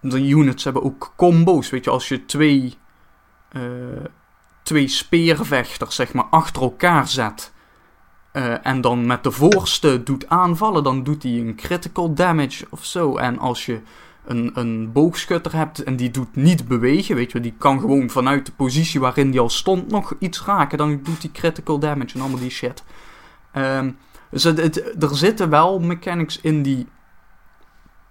[0.03, 1.69] de units hebben ook combo's.
[1.69, 2.73] Weet je, als je twee,
[3.51, 3.61] uh,
[4.63, 7.51] twee speervechters zeg maar, achter elkaar zet.
[8.33, 12.85] Uh, en dan met de voorste doet aanvallen, dan doet hij een critical damage of
[12.85, 13.17] zo.
[13.17, 13.81] En als je
[14.25, 18.45] een, een boogschutter hebt en die doet niet bewegen, weet je, die kan gewoon vanuit
[18.45, 22.21] de positie waarin die al stond nog iets raken, dan doet hij critical damage en
[22.21, 22.83] allemaal die shit.
[23.55, 23.97] Um,
[24.29, 26.87] dus er zitten wel mechanics in die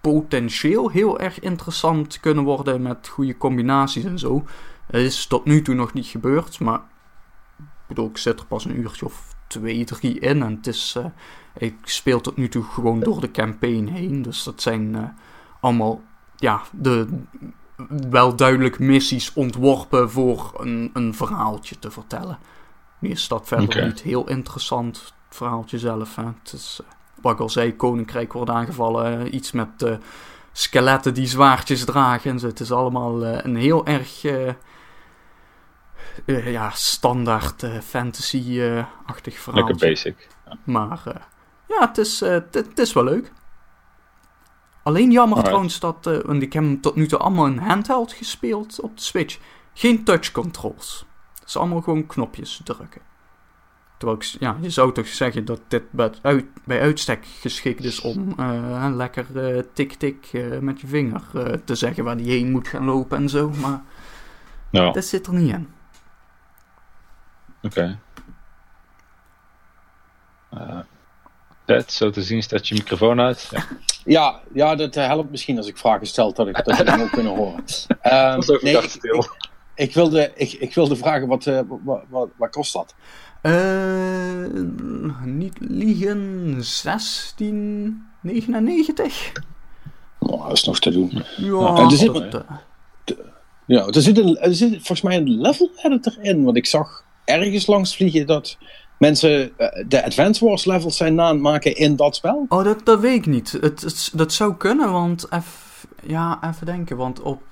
[0.02, 4.44] potentieel heel erg interessant kunnen worden met goede combinaties en zo.
[4.86, 6.80] Het is tot nu toe nog niet gebeurd, maar
[7.58, 10.42] ik bedoel, ik zit er pas een uurtje of twee, drie in.
[10.42, 11.04] En het is, uh,
[11.58, 14.22] ik speel tot nu toe gewoon door de campaign heen.
[14.22, 15.04] Dus dat zijn uh,
[15.60, 16.00] allemaal,
[16.36, 17.08] ja, de
[18.10, 22.38] wel duidelijk missies ontworpen voor een, een verhaaltje te vertellen.
[22.98, 26.16] Nu is dat verder niet heel interessant, het verhaaltje zelf.
[26.16, 26.24] Hè.
[26.24, 26.88] Het is, uh,
[27.22, 29.34] wat ik al zei, koninkrijk wordt aangevallen.
[29.34, 29.96] Iets met uh,
[30.52, 32.46] skeletten die zwaardjes dragen en zo.
[32.46, 34.24] Het is allemaal uh, een heel erg.
[34.24, 34.48] Uh,
[36.26, 39.64] eh, ja, standaard eh, fantasy-achtig verhaal.
[39.64, 40.28] Lekker basic.
[40.64, 41.14] Maar eh,
[41.68, 43.32] ja, het is, eh, het- is wel leuk.
[44.82, 45.44] Alleen jammer Alright.
[45.44, 48.96] trouwens dat, eh, want ik heb hem tot nu toe allemaal in handheld gespeeld op
[48.96, 49.38] de Switch.
[49.74, 51.06] Geen touch controls.
[51.38, 53.00] Het is allemaal gewoon knopjes drukken.
[54.02, 57.84] Terwijl ik, s- ja, je zou toch zeggen dat dit bij, uit, bij uitstek geschikt
[57.84, 62.30] is om eh, lekker eh, tik-tik eh, met je vinger eh, te zeggen waar die
[62.30, 63.50] heen moet gaan lopen en zo.
[63.50, 63.80] Maar
[64.70, 64.92] Ja, oké.
[64.92, 65.68] dat zit er niet in.
[70.50, 70.78] Eh,
[71.64, 73.48] Ted, zo te zien staat je microfoon uit.
[73.50, 73.64] Ja.
[74.04, 77.10] Ja, ja, dat eh, helpt misschien als ik vragen stel dat, ik, dat je ook
[77.10, 77.64] kunnen horen.
[78.00, 79.30] Ehm, Dat is ook nee, gedacht ik, ik,
[79.74, 82.94] ik wilde, ik, ik wilde vragen, wat, eh, wat, wat, wat kost dat?
[83.42, 84.44] Eh,
[85.24, 89.32] niet liegen, 1699?
[90.18, 91.24] Oh, dat is nog te doen.
[91.36, 92.40] Ja, en er zit- dat, eh,
[93.66, 97.04] Ja, er zit, een, er zit volgens mij een level editor in, want ik zag
[97.24, 98.58] ergens langs vliegen dat
[98.98, 102.44] mensen eh, de Advance Wars levels zijn na maken in dat spel.
[102.48, 103.52] Oh, dat, dat weet ik niet.
[103.52, 105.28] Het, het- dat zou kunnen, want...
[105.28, 106.96] eff- ja, even denken.
[106.96, 107.42] Want op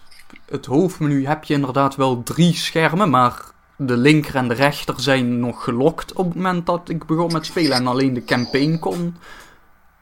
[0.49, 3.43] het hoofdmenu heb je inderdaad wel drie schermen, maar
[3.83, 7.47] de linker en de rechter zijn nog gelokt op het moment dat ik begon met
[7.47, 9.17] spelen en alleen de campaign kon.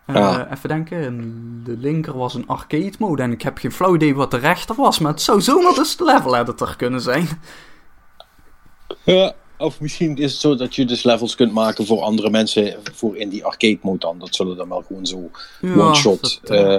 [0.07, 0.53] Eh, Ja.
[0.53, 4.15] Even denken, en de linker was een arcade mode en ik heb geen flauw idee
[4.15, 7.29] wat de rechter was, maar het zou zomaar dus de level editor kunnen zijn.
[9.03, 12.77] Ja, of misschien is het zo dat je dus levels kunt maken voor andere mensen
[12.95, 14.19] voor in die arcade mode dan.
[14.19, 16.79] Dat zullen dan wel gewoon zo Ja, one-shot eh,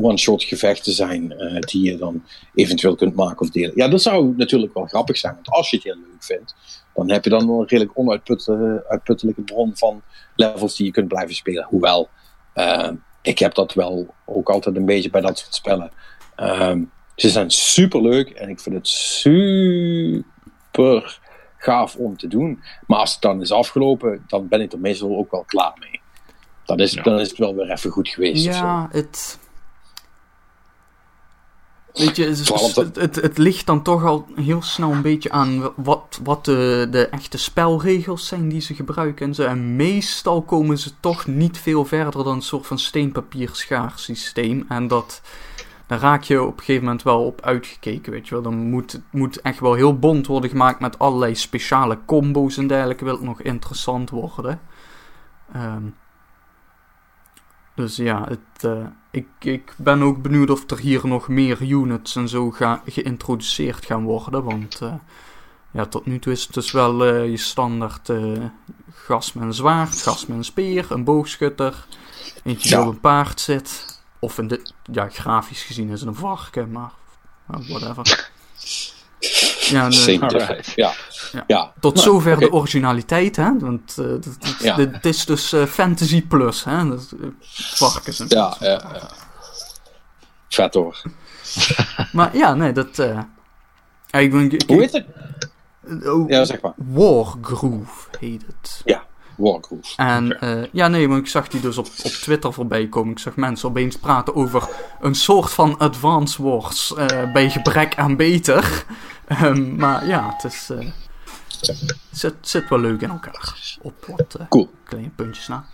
[0.00, 3.72] one-shot gevechten zijn eh, die je dan eventueel kunt maken of delen.
[3.74, 6.54] Ja, dat zou natuurlijk wel grappig zijn, want als je het heel leuk vindt,
[6.94, 10.02] dan heb je dan wel een redelijk onuitputtelijke bron van
[10.34, 11.64] levels die je kunt blijven spelen.
[11.68, 12.08] Hoewel,
[12.52, 12.90] eh,
[13.22, 15.90] ik heb dat wel ook altijd een beetje bij dat soort spellen.
[16.36, 16.82] Ehm,
[17.16, 20.24] ze zijn super leuk en ik vind het super
[21.56, 22.62] gaaf om te doen.
[22.86, 26.00] Maar als het dan is afgelopen, dan ben ik er meestal ook wel klaar mee.
[26.64, 27.02] Dan is, Ja.
[27.02, 28.44] dan is het wel weer even goed geweest.
[28.44, 29.38] Ja, het.
[31.98, 35.72] Weet je, het, het, het, het ligt dan toch al heel snel een beetje aan
[35.76, 39.42] wat, wat de, de echte spelregels zijn die ze gebruiken en zo.
[39.42, 44.64] En meestal komen ze toch niet veel verder dan een soort van steenpapier-schaar-systeem.
[44.68, 45.22] En dat,
[45.86, 48.42] daar raak je op een gegeven moment wel op uitgekeken, weet je wel.
[48.42, 52.66] Dan moet het moet echt wel heel bond worden gemaakt met allerlei speciale combo's en
[52.66, 53.04] dergelijke.
[53.04, 54.60] Wil het nog interessant worden.
[55.52, 55.84] Ehm,
[57.74, 58.86] dus ja, het, eh,
[59.18, 63.84] ik, ik ben ook benieuwd of er hier nog meer units en zo ga, geïntroduceerd
[63.84, 64.44] gaan worden.
[64.44, 64.94] Want eh,
[65.70, 68.44] ja, tot nu toe is het dus wel eh, je standaard eh
[68.92, 71.86] gas met een zwaard, gas met een speer, een boogschutter.
[72.44, 74.00] Eentje die op een paard zit.
[74.18, 76.92] Of in dit, ja, grafisch gezien is het een varken, maar
[77.46, 78.30] whatever.
[79.70, 80.30] Ja, Alright.
[80.38, 80.72] difference.
[80.74, 80.92] Ja.
[81.32, 81.44] Ja.
[81.46, 81.72] Ja.
[81.80, 83.58] tot Nou, zover de originaliteit, hè?
[83.58, 83.96] Want
[84.58, 84.76] Ja.
[84.76, 86.88] dit- het is dus eh, Fantasy Plus, hè?
[86.88, 89.08] Dat eh, varkens en Ja, ja, ja.
[90.48, 91.02] Vet hoor.
[92.12, 92.96] Maar ja, nee, dat.
[94.06, 95.06] ja, ik ik, Hoe heet het?
[96.06, 96.72] oh, Ja, zeg maar.
[96.76, 98.82] Wargroove heet het.
[99.38, 99.96] Wargroove.
[99.96, 103.12] En eh, ja, nee, maar ik zag die dus op, op Twitter voorbij komen.
[103.12, 104.68] Ik zag mensen opeens praten over
[105.00, 108.84] een soort van Advance Wars eh, bij gebrek aan beter.
[109.28, 110.70] Ehm, maar ja, het is.
[110.70, 110.86] eh,
[112.10, 113.76] zit, zit wel leuk in elkaar.
[113.82, 114.70] Op wat Cool.
[114.84, 115.64] kleine puntjes na.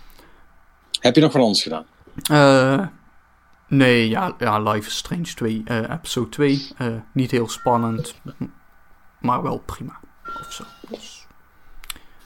[1.00, 1.85] Heb je nog wat anders gedaan?
[3.68, 6.68] Nee, ja, ja, Life is Strange 2, eh, episode 2.
[6.79, 8.14] eh, niet heel spannend,
[9.20, 9.98] maar wel prima.
[10.40, 10.64] Of zo.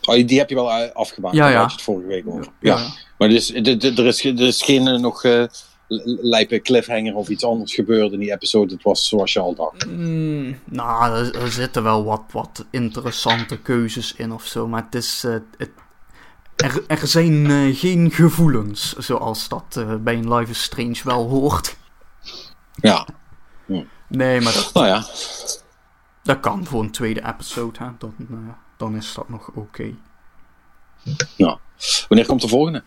[0.09, 1.35] Oh, die heb je wel eh, afgemaakt.
[1.35, 1.59] Ja, daar ja.
[1.61, 2.47] had je het vorige week over.
[2.61, 2.79] Ja.
[3.19, 5.47] Maar dus, er, is, er is geen eh, nog l-
[6.21, 8.75] lijpe cliffhanger of iets anders gebeurd in die episode.
[8.75, 9.87] Het was zoals je al dacht.
[9.87, 14.95] Mm, nou, er, er zitten wel wat, wat interessante keuzes in of zo, maar het
[14.95, 15.23] is.
[15.23, 15.71] het,
[16.57, 21.77] er, er zijn geen gevoelens, zoals dat bij een Life is Strange wel hoort.
[22.75, 23.07] Ja.
[24.09, 25.05] Nee, maar dat, Nou ja.
[26.23, 27.87] dat kan voor een tweede episode, hè.
[27.99, 28.15] Dan,
[28.79, 29.95] dan is dat nog oké.
[31.37, 31.59] Nou.
[32.09, 32.83] Wanneer komt de volgende?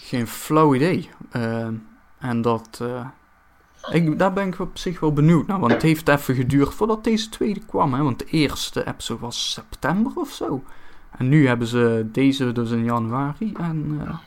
[0.00, 1.10] Geen flauw idee.
[1.30, 1.74] Ehm,
[2.18, 2.78] en dat.
[2.82, 3.06] eh,
[3.90, 5.60] ik, daar ben ik op zich wel benieuwd naar.
[5.60, 7.94] Want het heeft even geduurd voordat deze tweede kwam.
[7.94, 8.02] Hè?
[8.02, 10.64] Want de eerste episode was september of zo.
[11.18, 13.52] En nu hebben ze deze dus in januari.
[13.56, 14.18] En, eh,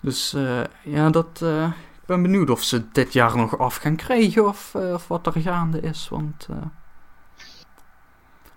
[0.00, 1.40] dus eh, ja, dat.
[1.42, 1.64] eh,
[2.00, 4.46] ik ben benieuwd of ze dit jaar nog af gaan krijgen.
[4.48, 6.08] Of, eh, of wat er gaande is.
[6.08, 6.48] Want.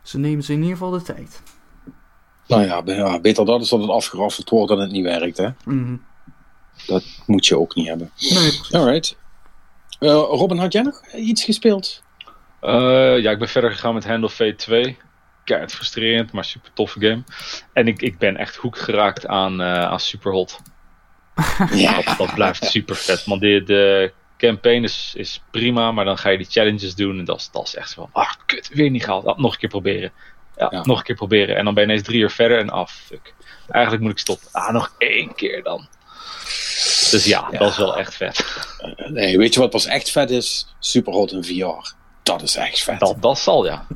[0.08, 1.42] Ze nemen ze in ieder geval de tijd.
[2.48, 5.38] Nou ja, ja, beter dat is dat het afgeraffeld wordt dan het niet werkt.
[5.38, 5.50] Hè?
[5.66, 5.96] Mhm.
[6.86, 8.12] Dat moet je ook niet hebben.
[8.18, 8.60] Nee.
[8.72, 9.18] Alright.
[10.00, 12.04] Eh, Robin, had jij nog iets gespeeld?
[12.60, 14.98] Eh, ja, ik ben verder gegaan met Handle Fate 2.
[15.44, 17.24] keihard frustrerend, maar super toffe game.
[17.74, 20.60] En ik, ik ben echt hoek geraakt aan, uh, aan Superhot.
[21.72, 21.96] Ja.
[22.02, 23.26] Dat, dat, blijft super vet.
[23.26, 27.20] Want de, de campaign is, is prima, maar dan ga je die challenges doen.
[27.20, 29.26] En dat is, dat is echt van, ah, kut, weer niet gehaald.
[29.26, 30.12] Ah, nog een keer proberen.
[30.56, 31.56] Ja, nog een keer proberen.
[31.56, 33.34] En dan ben je ineens drie uur verder en af, ah, fuck.
[33.68, 34.48] Eigenlijk moet ik stoppen.
[34.52, 35.88] Ah, nog één keer dan.
[37.12, 38.46] Dus ja, dat is wel echt vet.
[39.08, 40.76] Nee, weet je wat pas echt vet is?
[40.80, 41.94] Superhot in VR.
[42.24, 43.00] Dat is echt vet.
[43.00, 43.88] Dat, dat zal, ja.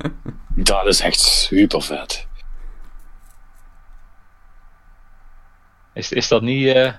[0.54, 2.26] dat is echt super vet.
[5.94, 6.92] Is, is dat niet uh,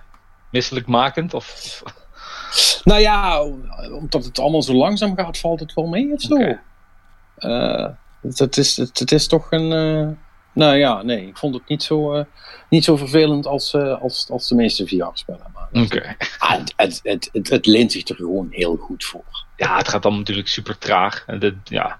[0.51, 1.33] misselijkmakend?
[1.33, 1.81] Of?
[2.83, 3.43] Nou ja,
[3.91, 6.33] omdat het allemaal zo langzaam gaat, valt het wel mee of zo.
[6.33, 6.59] Okay.
[7.39, 7.87] Uh,
[8.21, 9.71] het, is, het, het, is toch een.
[9.71, 10.07] Uh,
[10.53, 12.23] nou ja, nee, ik vond het niet zo, uh,
[12.69, 15.45] niet zo vervelend als, als, als de meeste VR-spellen.
[15.71, 15.83] Oké.
[15.83, 16.15] Okay.
[16.37, 19.45] Ah, het, het, het, het, leent zich er gewoon heel goed voor.
[19.55, 21.23] Ja, het gaat dan natuurlijk super traag.
[21.27, 21.97] En dit, ja.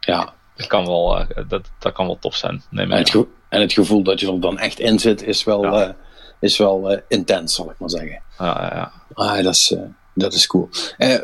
[0.00, 0.32] Ja.
[0.56, 2.62] Dat kan wel, dat, dat kan wel tof zijn.
[2.70, 5.62] en, het en het gevoel dat je er dan echt in zit is wel.
[5.62, 5.96] Ja
[6.40, 8.22] is wel uh, intens, zal ik maar zeggen.
[8.36, 8.92] Ah, ja.
[9.12, 9.80] ah dat, is, uh,
[10.14, 10.68] dat is cool.
[10.98, 11.14] Uh,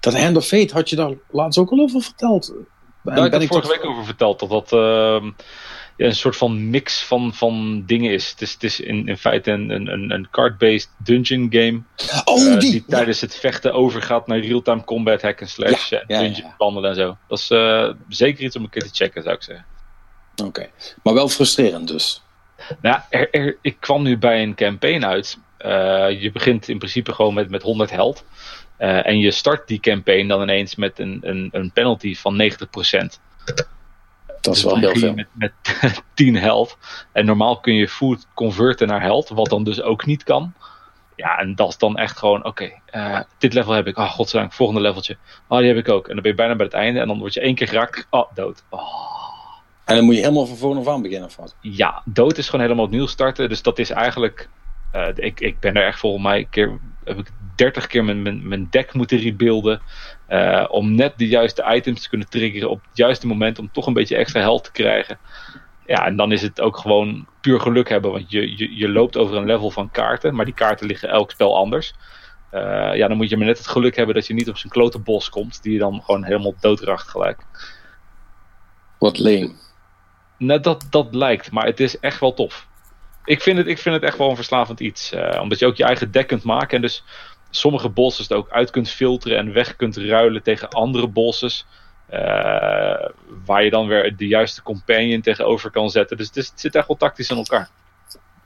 [0.00, 2.52] dat Hand of Fate had je daar laatst ook al over verteld.
[3.02, 4.40] Daar heb ik vorige week over verteld.
[4.40, 5.30] Dat dat ehm,
[5.96, 8.30] ja, een soort van mix van, van dingen is.
[8.30, 11.82] Het is, het is in, in feite een, een, een card-based dungeon game.
[12.24, 16.54] Oh, die, die tijdens het vechten overgaat naar real-time combat, hack and slash, en dungeon
[16.56, 17.16] plannen en zo.
[17.28, 17.46] Dat is
[18.08, 19.64] zeker iets om een keer te checken, zou ik zeggen.
[20.44, 20.70] Oké,
[21.02, 22.22] maar wel frustrerend dus.
[22.80, 25.38] Nou, er, ik kwam nu bij een campaign uit.
[25.58, 28.24] Uh, je begint in principe gewoon met, met 100 held.
[28.78, 32.48] Uh, en je start die campaign dan ineens met een, een, een penalty van 90%.
[34.40, 35.14] Dat is dus wel heel veel.
[35.14, 35.52] Met, met
[36.14, 36.78] 10 held.
[37.12, 40.54] En normaal kun je food converten naar held, wat dan dus ook niet kan.
[41.16, 42.48] Ja, en dat is dan echt gewoon, oké,
[42.92, 43.98] okay, uh, dit level heb ik.
[43.98, 45.16] Oh, godzijdank, volgende leveltje.
[45.48, 46.08] Oh, die heb ik ook.
[46.08, 47.00] En dan ben je bijna bij het einde.
[47.00, 48.06] En dan word je één keer geraakt.
[48.10, 48.64] Oh, dood.
[48.68, 49.19] Oh.
[49.90, 51.56] En dan moet je helemaal van voren af aan beginnen of wat?
[51.60, 53.48] Ja, dood is gewoon helemaal opnieuw starten.
[53.48, 54.48] Dus dat is eigenlijk.
[54.94, 56.46] Uh, ik, ik ben er echt volgens mij.
[56.50, 59.80] Keer, heb ik 30 keer mijn, mijn, mijn deck moeten rebuilden.
[60.28, 63.58] Uh, om net de juiste items te kunnen triggeren op het juiste moment.
[63.58, 65.18] Om toch een beetje extra held te krijgen.
[65.86, 68.12] Ja, en dan is het ook gewoon puur geluk hebben.
[68.12, 70.34] Want je, je, je loopt over een level van kaarten.
[70.34, 71.94] Maar die kaarten liggen elk spel anders.
[72.52, 74.72] Uh, ja, dan moet je maar net het geluk hebben dat je niet op zijn
[74.72, 75.62] klote bos komt.
[75.62, 77.38] Die je dan gewoon helemaal doodracht gelijk.
[78.98, 79.58] Wat leem.
[80.40, 82.66] Net dat, dat lijkt, maar het is echt wel tof.
[83.24, 85.12] Ik vind het, ik vind het echt wel een verslavend iets.
[85.12, 86.76] Uh, omdat je ook je eigen deck kunt maken.
[86.76, 87.04] En dus
[87.50, 91.66] sommige bosses er ook uit kunt filteren en weg kunt ruilen tegen andere bosses.
[92.10, 92.18] Uh,
[93.44, 96.16] waar je dan weer de juiste companion tegenover kan zetten.
[96.16, 97.68] Dus het, is, het zit echt wel tactisch in elkaar.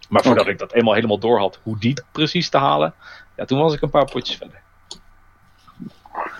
[0.08, 2.94] Maar voordat ik dat eenmaal helemaal door had, hoe die precies te halen,
[3.36, 4.60] ja, toen was ik een paar potjes verder.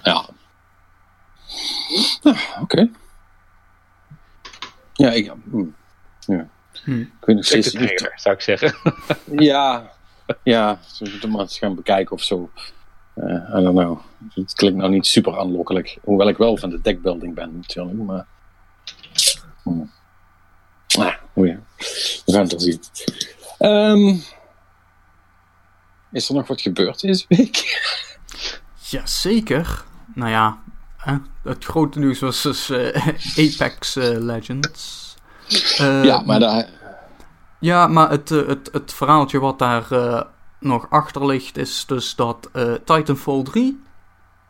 [0.02, 0.28] Ja.
[2.22, 2.38] Oké.
[2.60, 2.90] Okay.
[4.94, 5.64] Ja, ik, hm,
[6.20, 6.48] ja.
[6.84, 7.00] Hm.
[7.00, 8.12] ik weet nog steeds niet.
[8.16, 8.74] zou ik zeggen.
[9.50, 9.92] ja,
[10.42, 12.50] ja, we moeten maar eens gaan bekijken of zo.
[13.14, 13.98] Uh, I don't know.
[14.34, 15.98] Het klinkt nou niet super aanlokkelijk.
[16.02, 17.98] Hoewel ik wel van de deckbuilding ben, natuurlijk.
[17.98, 18.26] Maar.
[19.62, 19.84] Hm.
[20.98, 21.58] Ah, oh ja.
[22.24, 22.80] We gaan het toch zien.
[23.58, 24.22] Um,
[26.12, 27.82] is er nog wat gebeurd deze week?
[28.90, 29.84] Jazeker.
[30.14, 30.62] Nou ja,
[31.42, 33.06] het grote nieuws was dus uh,
[33.52, 35.14] Apex uh, Legends.
[35.78, 36.68] Ja, maar daar...
[37.58, 39.86] Ja, maar het, het, het verhaaltje wat daar
[40.60, 42.50] nog achter ligt is dus dat
[42.84, 43.82] Titanfall 3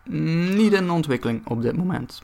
[0.02, 2.22] niet in ontwikkeling op dit moment.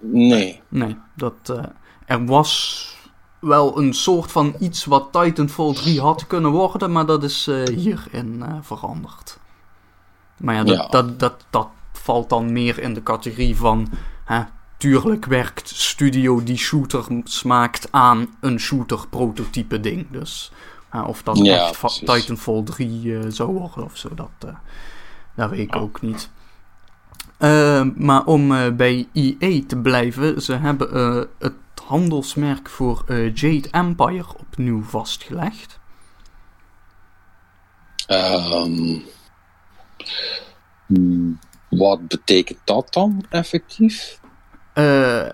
[0.00, 0.62] Nee.
[0.68, 1.62] Nee, dat,
[2.06, 2.96] er was
[3.38, 8.44] wel een soort van iets wat Titanfall 3 had kunnen worden, maar dat is hierin
[8.62, 9.38] veranderd.
[10.36, 10.88] Maar ja, dat, ja.
[10.88, 11.68] dat, dat, dat
[12.04, 13.88] valt dan meer in de categorie van.
[14.24, 14.42] Hè,
[14.76, 20.10] tuurlijk werkt studio die shooters maakt aan een shooter prototype ding.
[20.10, 20.52] Dus
[21.06, 24.54] of dat ja, echt Titanfall 3 uh, eh, zou worden of zo, dat, uh,
[25.34, 26.30] dat weet ik ook niet.
[27.38, 34.82] Uh, maar om bij EA te blijven, ze hebben het handelsmerk voor Jade Empire opnieuw
[34.82, 35.78] vastgelegd.
[38.08, 39.02] Um,
[41.76, 44.20] wat betekent dat dan effectief?
[44.74, 45.28] Uh,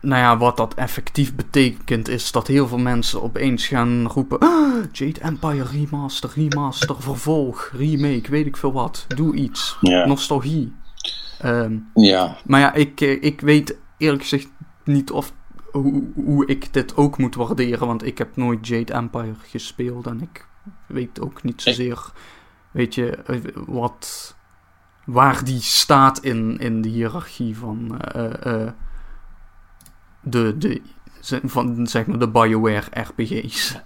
[0.00, 4.84] nou ja, wat dat effectief betekent is dat heel veel mensen opeens gaan roepen: ah,
[4.92, 9.04] Jade Empire remaster, remaster, vervolg, remake, weet ik veel wat.
[9.08, 9.76] Doe iets.
[9.80, 10.72] Nostalgie.
[11.44, 12.36] Um, ja.
[12.44, 14.48] Maar ja, ik, eh, ik weet eerlijk gezegd
[14.84, 15.32] niet of,
[15.72, 20.22] hoe, hoe ik dit ook moet waarderen, want ik heb nooit Jade Empire gespeeld en
[20.22, 20.46] ik
[20.86, 22.12] weet ook niet zozeer,
[22.70, 23.36] weet je, eh,
[23.66, 24.36] wat
[25.04, 28.68] waar die staat in, in de hiërarchie van uh, uh,
[30.20, 30.82] de, de
[31.44, 33.76] van zeg maar de BioWare RPG's.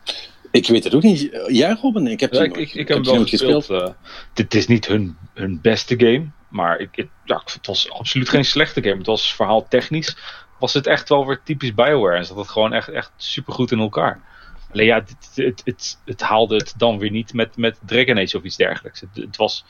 [0.50, 1.30] Ik weet het ook niet.
[1.46, 2.06] Jij Robin?
[2.06, 3.70] Ik heb, Ja, ik, ik, heb wel nooit gespeeld.
[3.70, 3.88] eh,
[4.32, 6.26] dit is niet hun, hun beste game.
[6.48, 8.96] Maar ik, ik- ja, het was absoluut geen slechte game.
[8.96, 10.16] Het was verhaal technisch.
[10.58, 12.16] Was het echt wel weer typisch Bioware.
[12.16, 14.20] En zat het gewoon echt, echt supergoed in elkaar.
[14.72, 18.36] Alleen ja, het, het, het, het haalde het dan weer niet met, met Dragon Age
[18.36, 19.00] of iets dergelijks.
[19.00, 19.64] Het, het was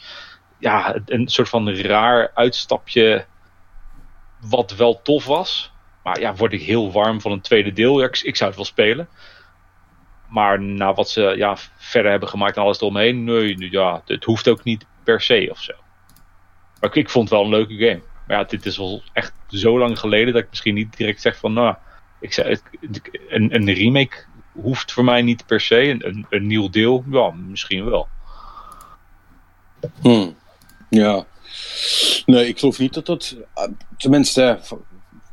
[0.64, 3.24] ja, een soort van raar uitstapje.
[4.40, 5.72] Wat wel tof was.
[6.02, 8.02] Maar ja, word ik heel warm van een tweede deel.
[8.02, 9.08] Ik, zou het wel spelen.
[10.28, 14.48] Maar na wat ze ja, verder hebben gemaakt en alles eromheen, nee, ja, het hoeft
[14.48, 15.72] ook niet per se of zo.
[16.80, 18.02] Maar ik, ik vond het wel een leuke game.
[18.26, 21.36] Maar ja, dit is wel echt zo lang geleden dat ik misschien niet direct zeg
[21.36, 21.74] van, nou,
[22.20, 22.58] ik zei,
[23.28, 25.88] een, een remake hoeft voor mij niet per se.
[25.88, 28.08] Een, een, een nieuw deel, ja, misschien wel.
[30.00, 30.34] Hmm.
[30.94, 31.24] Ja.
[32.26, 33.36] Nee, ik geloof niet dat dat.
[33.54, 33.64] eh,
[33.96, 34.58] Tenminste,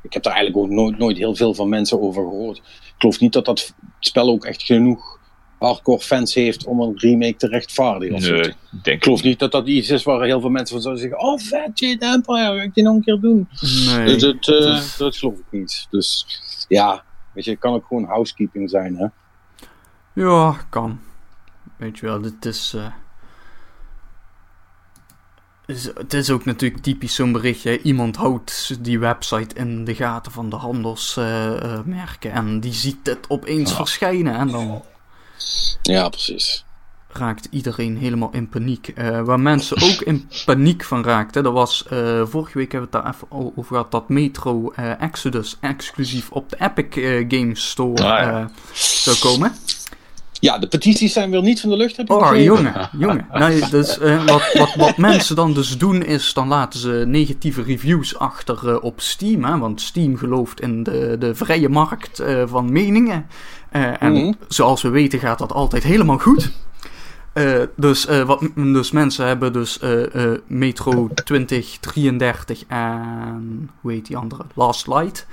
[0.02, 2.58] ik heb daar eigenlijk ook nooit, nooit heel veel van mensen over gehoord.
[2.58, 5.20] Ik geloof niet dat dat spel ook echt genoeg
[5.60, 8.16] hardcore fans heeft om een remake te rechtvaardigen.
[8.16, 8.22] of.
[8.30, 11.04] Nee, Ik denk geloof niet dat dat iets is waar heel veel mensen van zouden
[11.04, 13.50] zeggen: Oh, vet, Jade Empire, ga ik die nog een keer doen?
[13.96, 14.06] Nee.
[14.06, 14.42] Dus dat, eh,
[14.76, 15.88] dus- dat geloof ik niet.
[15.90, 16.26] Dus
[16.68, 17.04] ja,
[17.34, 19.08] weet je, het kan ook gewoon housekeeping zijn, hè?
[20.14, 21.00] Ja, kan.
[21.78, 22.74] Weet je wel, dit is.
[22.76, 22.92] eh, is
[25.96, 27.82] het is ook natuurlijk typisch zo'n berichtje.
[27.82, 32.32] Iemand houdt die website in de gaten van de handelsmerken.
[32.32, 34.36] en die ziet het opeens verschijnen.
[34.36, 34.82] En dan
[35.82, 36.66] Ja, precies.
[37.14, 38.88] raakt iedereen helemaal in paniek.
[38.88, 42.98] Eh, waar mensen ook in paniek van raakten, dat was eh, vorige week hebben we
[42.98, 47.70] het daar even over gehad, dat Metro eh, Exodus exclusief op de Epic eh, Games
[47.70, 48.40] Store Ah, ja.
[48.40, 49.52] eh, zou komen.
[50.42, 53.26] Ja, de petities zijn weer niet van de lucht, heb Oh, jongen, jongen.
[53.40, 57.62] Nee, dus, eh, wat, wat, wat mensen dan dus doen is, dan laten ze negatieve
[57.64, 59.44] reviews achter eh, op Steam.
[59.44, 63.26] Hè, want Steam gelooft in de, de vrije markt eh, van meningen.
[64.00, 64.32] En Mhm.
[64.48, 66.52] zoals we weten gaat dat altijd helemaal goed.
[67.34, 74.18] Eh, dus, eh, wat, dus mensen hebben dus eh, Metro 2033 en hoe heet die
[74.18, 74.46] andere?
[74.54, 75.28] Last Light.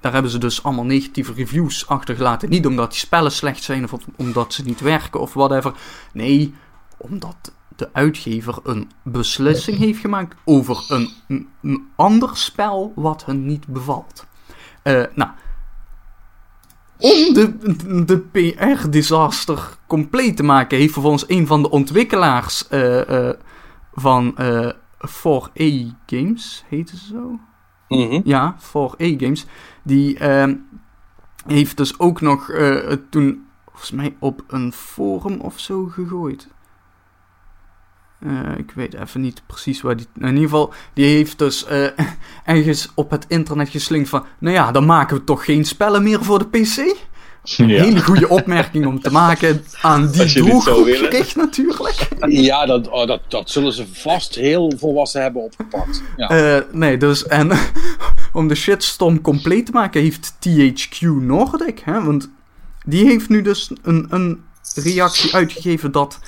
[0.00, 2.48] Daar hebben ze dus allemaal negatieve reviews achtergelaten.
[2.48, 5.72] Niet omdat die spellen slecht zijn of omdat ze niet werken of whatever.
[6.12, 6.54] Nee,
[6.96, 11.48] omdat de uitgever een beslissing heeft gemaakt over een,
[11.96, 14.26] ander spel wat hun niet bevalt.
[15.14, 15.30] Nou,
[17.00, 23.34] om de, de PR-disaster compleet te maken, heeft vervolgens een van de ontwikkelaars eh, eh,
[23.92, 24.70] van eh
[25.06, 27.38] 4A Games, heette ze zo?
[27.88, 28.20] Mhm.
[28.24, 29.46] Ja, 4A Games.
[29.82, 30.54] Die ehm,
[31.46, 36.48] heeft dus ook nog eh, toen, volgens mij, op een forum of zo gegooid.
[38.20, 40.06] Eh, ik weet even niet precies waar die.
[40.18, 41.86] In ieder geval, die heeft dus eh,
[42.44, 44.24] ergens op het internet geslingerd van.
[44.38, 46.76] Nou ja, dan maken we toch geen spellen meer voor de PC?
[47.56, 47.82] Een Ja.
[47.82, 52.08] hele goede opmerking om te maken aan die doelgroep gericht natuurlijk.
[52.28, 56.02] Ja, dat, oh, dat, dat zullen ze vast heel volwassen hebben opgepakt.
[56.16, 56.28] Ja.
[56.28, 57.50] Eh, nee, dus en
[58.32, 62.30] om de shitstorm compleet te maken heeft THQ Nordic, hè, want
[62.84, 64.40] die heeft nu dus een, een
[64.74, 66.18] reactie uitgegeven dat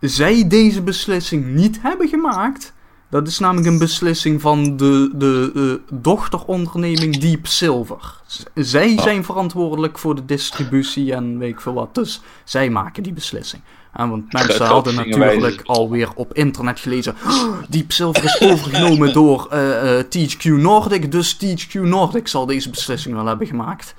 [0.00, 2.72] zij deze beslissing niet hebben gemaakt.
[3.10, 5.52] Dat is namelijk een beslissing van de, de
[5.90, 8.20] eh, dochteronderneming Deep Silver.
[8.26, 11.94] Z- Zij zijn verantwoordelijk voor de distributie en weet ik veel wat.
[11.94, 13.62] Dus zij maken die beslissing.
[13.92, 17.14] Want mensen hadden natuurlijk alweer op internet gelezen.
[17.26, 21.12] "Oh, Deep Silver is overgenomen door eh, THQ Nordic.
[21.12, 23.94] Dus THQ Nordic zal deze beslissing wel hebben gemaakt.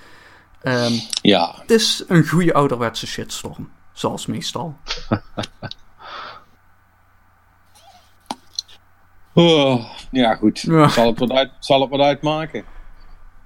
[0.62, 1.56] Ehm, ja.
[1.62, 3.70] het is een goede ouderwetse shitstorm.
[3.94, 4.76] Zoals meestal.
[9.34, 10.60] Oh, ja, goed.
[10.60, 10.88] Ja.
[10.88, 12.64] Zal, het wat uit, zal het wat uitmaken?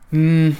[0.10, 0.56] Hmm,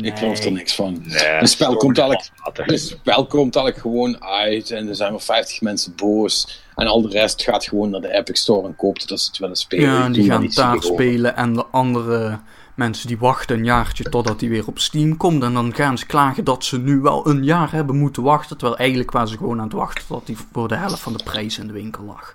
[0.00, 1.02] Ik geloof er niks van.
[1.04, 2.20] Nee, Een spel komt elk,
[2.54, 6.62] een spel komt elk gewoon uit en er zijn wel 50 mensen boos.
[6.74, 9.28] En al de rest gaat gewoon naar de Epic Store en koopt het als ze
[9.30, 9.90] het willen spelen.
[9.90, 11.36] Ja, Ik die gaan daar spelen.
[11.36, 12.38] En de andere
[12.74, 15.42] mensen die wachten een jaartje totdat die weer op Steam komt.
[15.42, 18.56] En dan gaan ze klagen dat ze nu wel een jaar hebben moeten wachten.
[18.58, 21.24] Terwijl eigenlijk waren ze gewoon aan het wachten tot die voor de helft van de
[21.24, 22.34] prijs in de winkel lag.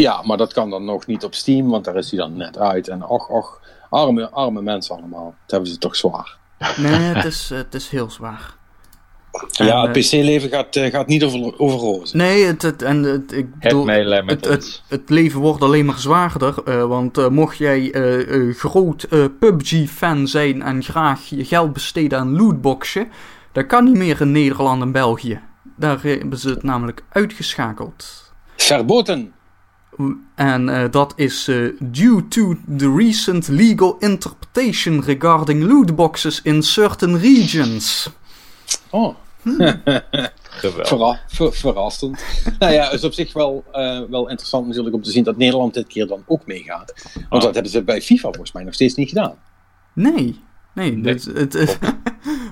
[0.00, 2.58] Ja, maar dat kan dan nog niet op Steam, want daar is hij dan net
[2.58, 2.88] uit.
[2.88, 5.24] En och, och, arme, arme mensen allemaal.
[5.24, 6.38] Dat hebben ze toch zwaar.
[6.76, 8.54] Nee, het is, het is heel zwaar.
[9.50, 12.18] ja, En, het eh, PC-leven gaat, eh, gaat niet over, over rozen.
[12.18, 14.48] Nee, het, het, en het, ik bedoel, het, ons.
[14.48, 16.54] het, het leven wordt alleen maar zwaarder.
[16.64, 22.18] eh, want mocht jij eh, eh, groot eh, PUBG-fan zijn en graag je geld besteden
[22.18, 23.08] aan lootboxen,
[23.52, 25.40] dat kan niet meer in Nederland en België.
[25.76, 28.32] Daar hebben ze het namelijk uitgeschakeld.
[28.56, 29.32] Verboten!
[30.34, 36.62] En uh, dat is uh, due to the recent legal interpretation regarding loot boxes in
[36.62, 38.08] certain regions.
[38.90, 39.14] Oh.
[39.42, 39.80] Hmm.
[40.60, 42.24] Verra ver verrassend.
[42.58, 45.36] nou ja, het is op zich wel, uh, wel interessant natuurlijk om te zien dat
[45.36, 46.92] Nederland dit keer dan ook meegaat.
[47.14, 47.40] Want oh.
[47.40, 49.34] dat hebben ze bij FIFA volgens mij nog steeds niet gedaan.
[49.92, 50.40] Nee,
[50.72, 50.96] nee.
[50.96, 51.12] nee.
[51.12, 51.78] Het, het, het,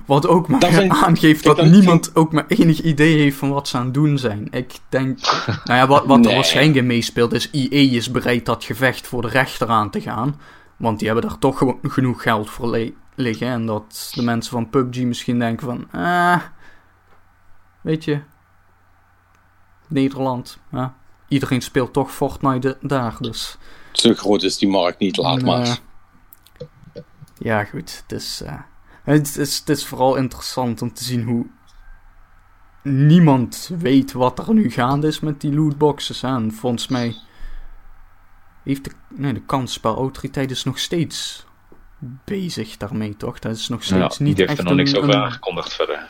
[0.05, 3.77] wat ook maar dat aangeeft dat niemand ook maar enig idee heeft van wat ze
[3.77, 4.47] aan het doen zijn.
[4.51, 5.19] Ik denk,
[5.65, 6.29] nou ja, wat, wat nee.
[6.29, 10.39] er waarschijnlijk meespeelt is IE is bereid dat gevecht voor de rechter aan te gaan.
[10.77, 13.47] Want die hebben daar toch gewoon genoeg geld voor liggen.
[13.47, 16.41] En dat de mensen van PUBG misschien denken van, ah,
[17.81, 18.19] weet je,
[19.87, 20.95] Nederland, ja,
[21.27, 23.57] iedereen speelt toch Fortnite daar, dus...
[23.91, 25.79] Zo groot is die markt niet, laat maar.
[27.39, 28.41] Ja, goed, het is...
[28.45, 28.59] Uh,
[29.03, 31.45] het is, het is vooral interessant om te zien hoe
[32.81, 36.23] niemand weet wat er nu gaande is met die lootboxes.
[36.23, 37.15] En volgens mij
[38.63, 41.45] heeft de, nee, de kansspelautoriteit is nog steeds
[42.25, 43.39] bezig daarmee, toch?
[43.39, 46.09] Dat is nog steeds ja, niet die echt heeft er nog niks over aangekondigd verder.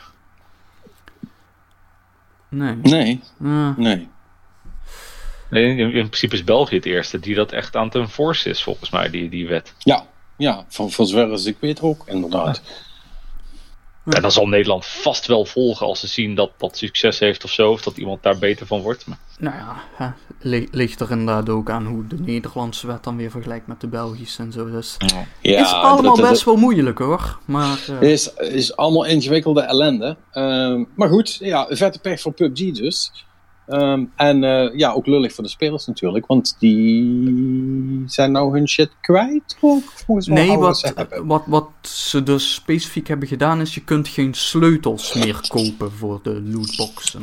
[2.48, 2.76] Nee.
[2.76, 3.22] Nee.
[3.42, 3.76] Uh.
[3.76, 4.08] Nee.
[5.50, 8.62] Nee, in, in, principe is België het eerste die dat echt aan het enforcen is,
[8.62, 9.74] volgens mij, die, die wet.
[9.78, 10.06] Ja,
[10.40, 12.62] ja van, van zover als ik weet ook, inderdaad.
[14.04, 17.50] En dan zal Nederland vast wel volgen als ze zien dat dat succes heeft of
[17.50, 19.06] zo, of dat iemand daar beter van wordt.
[19.06, 19.18] Maar...
[19.38, 19.56] Nou
[19.98, 20.14] ja,
[20.70, 24.42] ligt er inderdaad ook aan hoe de Nederlandse wet dan weer vergelijkt met de Belgische
[24.42, 24.70] en zo.
[24.70, 24.96] Dus
[25.40, 27.38] ja, is allemaal best wel moeilijk hoor.
[27.44, 28.02] Maar, uh...
[28.02, 30.16] is, is allemaal ingewikkelde ellende.
[30.32, 33.12] Uh, maar goed, ja, vette pech voor PUBG dus.
[33.72, 38.68] Um, en uh, ja, ook lullig voor de spelers natuurlijk, want die zijn nou hun
[38.68, 39.56] shit kwijt.
[40.06, 40.92] Volgens mij nee, wat,
[41.22, 46.20] wat, wat ze dus specifiek hebben gedaan is, je kunt geen sleutels meer kopen voor
[46.22, 47.22] de lootboxen.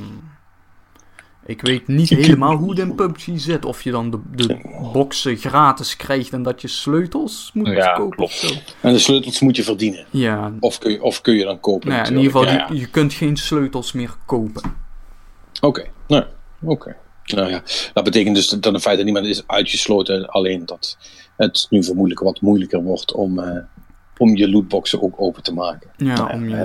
[1.46, 3.66] Ik weet niet helemaal hoe het in PUBG zit.
[3.66, 4.58] Of je dan de, de
[4.94, 8.18] boxen gratis krijgt en dat je sleutels moet ja, kopen.
[8.18, 8.34] Klopt.
[8.34, 8.56] Zo.
[8.82, 10.06] En de sleutels moet je verdienen.
[10.10, 10.54] Ja.
[10.60, 11.90] Of kun je, of kun je dan kopen.
[11.90, 14.76] Nou ja, in ieder geval, ja, Je, je, kunt geen sleutels meer kopen.
[15.56, 15.92] Oké, okay.
[16.08, 16.24] nou
[16.62, 16.96] Oké.
[17.36, 17.62] Nou ja,
[17.94, 20.28] dat betekent dus dat in feite niemand is uitgesloten.
[20.28, 20.98] Alleen dat
[21.38, 23.58] het nu vermoedelijk wat moeilijker wordt om, uh,
[24.18, 25.90] om je lootboxen ook open te maken.
[25.98, 26.56] Ja, nou, om je...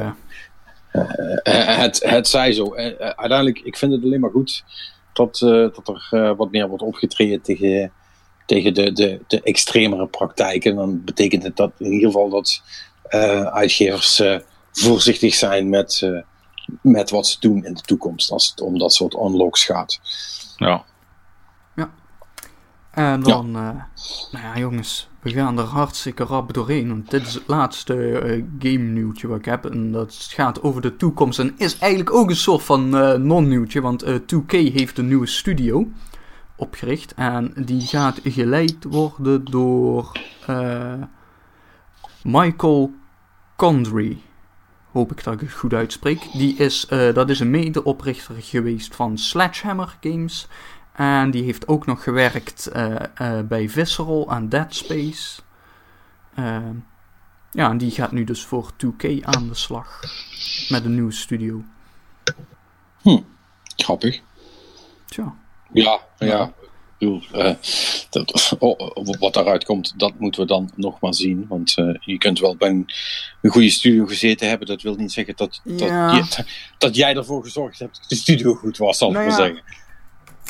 [0.92, 1.02] Uh,
[1.44, 2.74] uh, het, het zij zo.
[2.74, 4.64] uiteindelijk, ik vind het alleen maar goed
[5.12, 7.92] dat, dat er wat meer wordt opgetreden tegen,
[8.46, 10.74] tegen de, de, de extremere praktijken.
[10.74, 12.62] Dan betekent het dat in ieder geval dat
[13.52, 14.22] uitgevers
[14.72, 16.10] voorzichtig zijn met
[16.80, 20.00] met wat ze doen in de toekomst als het om dat soort unlocks gaat.
[20.56, 20.84] Ja.
[21.74, 21.90] Ja.
[22.90, 23.72] En dan, ja.
[23.72, 26.88] Uh, nou ja jongens, we gaan er hartstikke rap doorheen.
[26.88, 29.64] Want dit is het laatste uh, game nieuwtje wat ik heb.
[29.64, 31.38] En dat gaat over de toekomst.
[31.38, 33.80] En is eigenlijk ook een soort van uh, non-nieuwtje.
[33.80, 35.88] Want 2K heeft een nieuwe studio
[36.56, 37.14] opgericht.
[37.14, 40.12] En die gaat geleid worden door
[42.22, 42.90] Michael
[43.56, 44.18] Condry
[44.92, 46.32] hoop ik dat ik het goed uitspreek.
[46.32, 50.48] Die is, uh, dat is een medeoprichter geweest van Sledgehammer Games.
[50.92, 55.40] En die heeft ook nog gewerkt uh, uh, bij Visceral en Dead Space.
[57.50, 60.00] ja, en die gaat nu dus voor 2K aan de slag.
[60.68, 61.62] Met een nieuwe studio.
[63.02, 63.20] Hm,
[63.76, 64.20] grappig.
[65.06, 65.34] Tja.
[65.72, 66.52] Ja, ja.
[67.02, 67.50] Uh,
[68.10, 68.56] dat,
[69.18, 71.46] wat daaruit komt, dat moeten we dan nog maar zien.
[71.48, 72.86] Want uh, je kunt wel bij een,
[73.42, 74.66] een, goede studio gezeten hebben.
[74.66, 76.16] Dat wil niet zeggen dat, ja.
[76.16, 76.44] dat,
[76.78, 79.44] dat, jij ervoor gezorgd hebt dat de studio goed was, zal ik nou maar ja,
[79.44, 79.62] zeggen.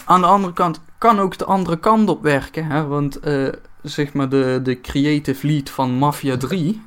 [0.05, 2.67] Aan de andere kant kan ook de andere kant op werken.
[2.67, 2.87] Hè?
[2.87, 3.49] Want uh,
[3.83, 6.83] zeg maar de, de creative lead van Mafia 3...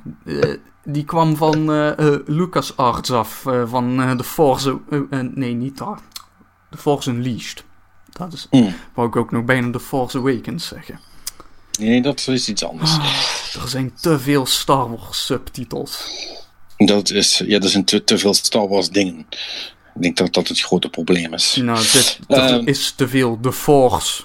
[0.84, 1.64] die kwam van
[2.26, 3.44] Lucas Arts af.
[3.64, 4.78] van de Force...
[5.34, 5.98] nee, niet daar.
[6.70, 7.64] De Force Unleashed.
[8.18, 8.74] Dat is, mm.
[8.94, 11.00] wou ik ook nog bijna The Force Awakens zeggen.
[11.78, 12.96] Nee, dat is iets anders.
[12.96, 16.08] Oh, er zijn te veel Star Wars subtitels.
[16.76, 19.26] Dat is, ja, er zijn te, te veel Star Wars dingen.
[19.94, 21.56] Ik denk dat dat het grote probleem is.
[21.56, 24.24] Nou, dit, um, is te veel The Force.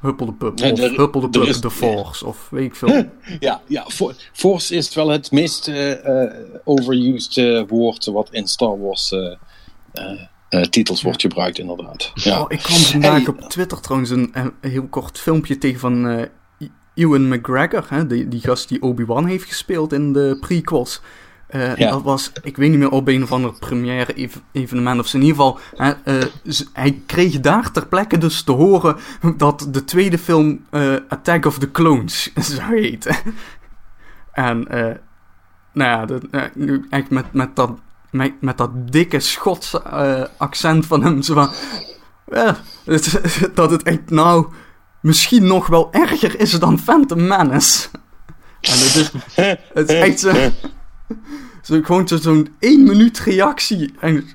[0.00, 0.52] Huppel de pup.
[0.52, 2.26] Of er, Huppel de pup, is, The Force.
[2.26, 3.10] Of weet ik veel.
[3.40, 3.86] ja, ja
[4.32, 6.32] Force is wel het meest uh, uh,
[6.64, 9.14] overused uh, woord wat in Star Wars
[10.50, 12.10] uh, titels wordt gebruikt, inderdaad.
[12.14, 12.40] Ja.
[12.40, 16.22] Oh, ik kwam vandaag op Twitter trouwens een, een, heel kort filmpje tegen van uh,
[16.94, 21.00] Ewan McGregor, hè, die, die gast die Obi-Wan heeft gespeeld in de prequels.
[21.50, 21.90] Uh, ja.
[21.90, 25.36] Dat was, ik weet niet meer, op een of ander première evenement of in ieder
[25.36, 25.58] geval.
[25.76, 25.92] Hè,
[26.72, 28.96] hij kreeg daar ter plekke dus te horen
[29.36, 30.66] dat de tweede film
[31.08, 33.16] Attack of the Clones zou heten.
[34.32, 34.66] en
[35.72, 37.70] nou ja, dat, nu echt met, met dat
[38.10, 41.22] met, met dat dikke Schotse uh, accent van hem.
[41.22, 41.50] Zo van,
[43.54, 44.46] dat het echt nou
[45.00, 47.88] misschien nog wel erger is dan Phantom Menace.
[48.60, 49.10] En het is,
[49.74, 50.32] het is echt zo,
[51.62, 53.94] zo gewoon zo- zo'n één minuut reactie.
[54.00, 54.28] En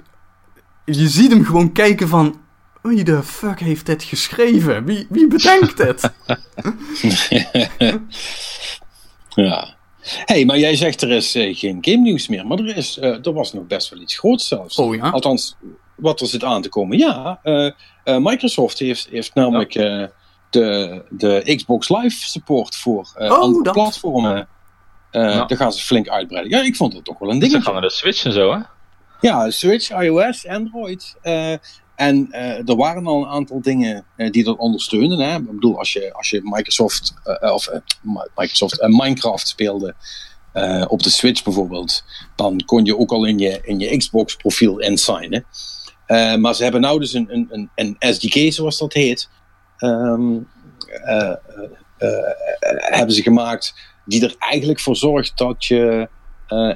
[0.85, 2.41] je ziet hem gewoon kijken van...
[2.81, 4.85] Wie de fuck heeft dit geschreven?
[4.85, 6.11] Wie, wie bedenkt dit?
[9.29, 9.75] Ja.
[10.25, 12.47] Hey, maar jij zegt er is eh, geen game nieuws meer.
[12.47, 14.77] Maar er, is, eh, er was nog best wel iets groots zelfs.
[14.77, 15.09] Oh ja?
[15.09, 15.55] Althans,
[15.95, 16.97] wat er zit aan te komen.
[16.97, 17.65] Ja, eh,
[18.03, 20.03] eh, Microsoft heeft, heeft namelijk eh,
[20.49, 23.73] de, de Xbox Live support voor eh, Oh, andere dat.
[23.73, 24.47] platformen.
[25.11, 25.45] eh Ja.
[25.45, 26.57] Daar gaan ze flink uitbreiden.
[26.57, 27.61] Ja, ik vond het toch wel een Ze dingetje.
[27.63, 28.59] gaan naar de Switch en zo, hè?
[29.21, 31.15] Ja, Switch, iOS, Android.
[31.95, 35.19] En eh, er waren al een aantal dingen eh, die dat ondersteunen.
[35.19, 35.35] Hè.
[35.35, 37.69] Ik bedoel, als je, als je Microsoft, eh, of
[38.01, 39.95] Mi- Microsoft Minecraft speelde
[40.87, 42.03] op de Switch bijvoorbeeld,
[42.35, 45.45] dan kon je ook al in je, in je Xbox profiel insignen.
[46.39, 49.29] Maar ze hebben nou dus een, een, een, SDK, zoals dat heet,
[49.77, 50.37] ehm,
[51.01, 51.37] eh, eh,
[51.97, 53.73] eh, hebben ze gemaakt,
[54.05, 56.09] die er eigenlijk voor zorgt dat je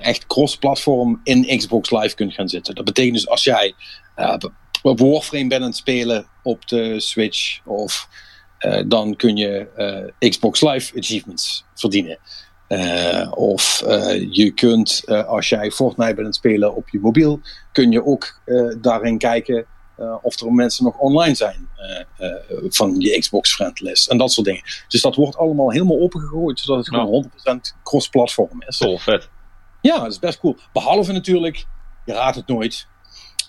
[0.02, 2.76] echt cross-platform in Xbox Live kunt gaan zitten.
[2.76, 3.74] Dat betekent dus als jij
[4.96, 8.08] Warframe bent aan het spelen op de Switch, of,
[8.58, 12.18] eh, dan kun je eh, Xbox Live achievements verdienen.
[12.68, 13.84] Eh, of
[14.30, 17.40] je kunt, als jij Fortnite bent aan het spelen op je mobiel,
[17.72, 18.42] kun je ook
[18.82, 19.66] daarin kijken
[20.22, 21.70] of er mensen nog online zijn
[22.70, 24.62] van je Xbox friendlist en dat soort dingen.
[24.88, 27.06] Dus dat wordt allemaal helemaal opengegooid, zodat het Nou.
[27.06, 28.78] gewoon 100% cross-platform is.
[28.78, 29.30] Tof, vet.
[29.82, 30.58] Ja, dat is best cool.
[30.74, 31.66] Behalve natuurlijk,
[32.06, 32.88] je raadt het nooit,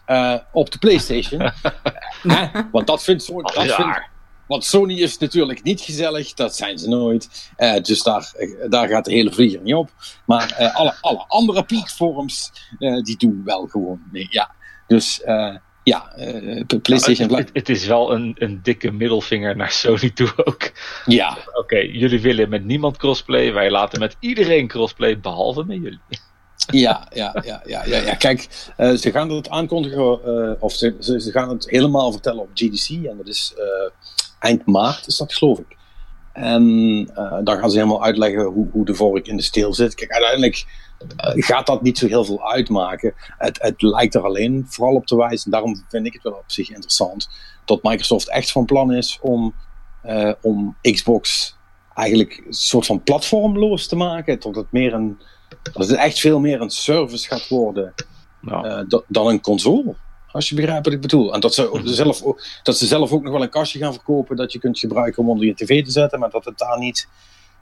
[0.08, 1.40] eh, op de PlayStation.
[2.22, 2.46] Hè?
[2.72, 3.42] Want dat vindt Sony.
[3.42, 4.00] Dat vindt,
[4.46, 7.50] want Sony is natuurlijk niet gezellig, dat zijn ze nooit.
[7.56, 9.90] Eh, dus daar, eh, daar gaat de hele vlieger niet op.
[10.26, 14.26] Maar eh, alle, alle andere platforms, eh, die doen wel gewoon mee.
[14.30, 14.54] Ja.
[14.86, 19.70] Dus eh, ja, eh, PlayStation het, het, het is wel een, een dikke middelvinger naar
[19.70, 20.70] Sony toe ook.
[21.04, 23.52] Ja, Oké, jullie willen met niemand crossplay.
[23.52, 26.00] Wij laten met iedereen crossplay, behalve met jullie.
[26.70, 28.14] Ja, ja, ja, ja, ja, ja.
[28.14, 32.50] Kijk, eh, ze gaan het aankondigen, eh, of ze, ze, gaan het helemaal vertellen op
[32.54, 32.88] GDC.
[32.88, 33.90] En dat is eh,
[34.38, 35.76] eind maart, is dat geloof ik.
[36.32, 37.04] En
[37.44, 39.94] daar gaan ze helemaal uitleggen hoe, hoe de vork in de steel zit.
[39.94, 40.64] Kijk, uiteindelijk
[41.34, 43.14] gaat dat niet zo heel veel uitmaken.
[43.38, 46.32] Het, het lijkt er alleen vooral op te wijzen, en daarom vind ik het wel
[46.32, 47.28] op zich interessant,
[47.64, 49.54] dat Microsoft echt van plan is om,
[50.40, 51.56] om Xbox
[51.94, 54.38] eigenlijk een soort van platformloos te maken.
[54.38, 55.18] Tot het meer een
[55.62, 57.94] dat het echt veel meer een service gaat worden
[58.40, 59.94] Nou, eh, da- dan een console.
[60.32, 61.34] Als je begrijpt wat ik bedoel.
[61.34, 63.92] En dat ze, ook zelf, ook- dat ze zelf ook nog wel een kastje gaan
[63.92, 66.78] verkopen dat je kunt gebruiken om onder je tv te zetten, maar dat het daar
[66.78, 67.08] niet,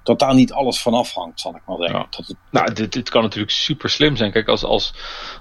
[0.02, 1.98] dat daar niet alles van afhangt, zal ik maar zeggen.
[1.98, 2.06] Ja.
[2.10, 4.32] Dat het, nou dit, dit kan natuurlijk super slim zijn.
[4.32, 4.94] Kijk, als, als,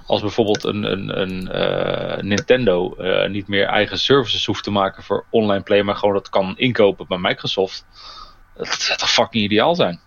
[0.06, 5.02] als bijvoorbeeld een, een, een eh, Nintendo eh, niet meer eigen services hoeft te maken
[5.02, 7.84] voor online play, maar gewoon dat kan inkopen bij Microsoft.
[8.56, 10.00] Dat zou toch fucking ideaal zijn?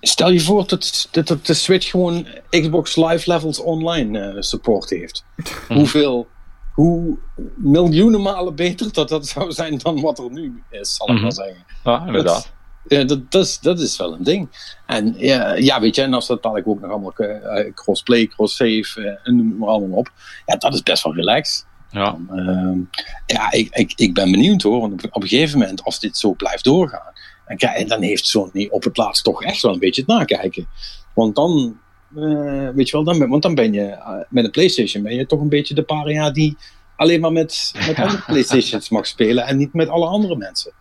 [0.00, 4.90] Stel je voor dat, dat, dat de Switch gewoon Xbox Live Levels online eh, support
[4.90, 5.24] heeft.
[5.68, 6.26] Hoeveel,
[6.72, 7.18] hoe
[7.56, 11.22] miljoenen malen beter dat dat zou zijn dan wat er nu is, zal ik Mhm.
[11.22, 11.64] maar zeggen.
[11.84, 12.52] Ja, inderdaad.
[12.88, 14.48] Ja, dat, dat, is, dat is wel een ding.
[14.86, 19.00] En ja, ja, weet je, en als dat dadelijk ook nog allemaal eh, crossplay, cross-save
[19.00, 20.10] eh, en noem het maar allemaal op.
[20.46, 21.66] Ja, dat is best wel relaxed.
[21.90, 22.18] Ja.
[22.30, 22.78] Ehm,
[23.26, 24.80] ja, ik, ik, ik ben benieuwd hoor.
[24.80, 27.12] Want op een gegeven moment, als dit zo blijft doorgaan,
[27.56, 30.68] krijg- dan heeft Sony op het laatst toch echt wel een beetje het nakijken.
[31.14, 31.78] Want dan,
[32.16, 35.14] eh, weet je wel, dan, ben- want dan ben je eh, met een PlayStation ben
[35.14, 36.56] je toch een beetje de paria die
[36.96, 40.72] alleen maar met, met andere PlayStations mag spelen en niet met alle andere mensen.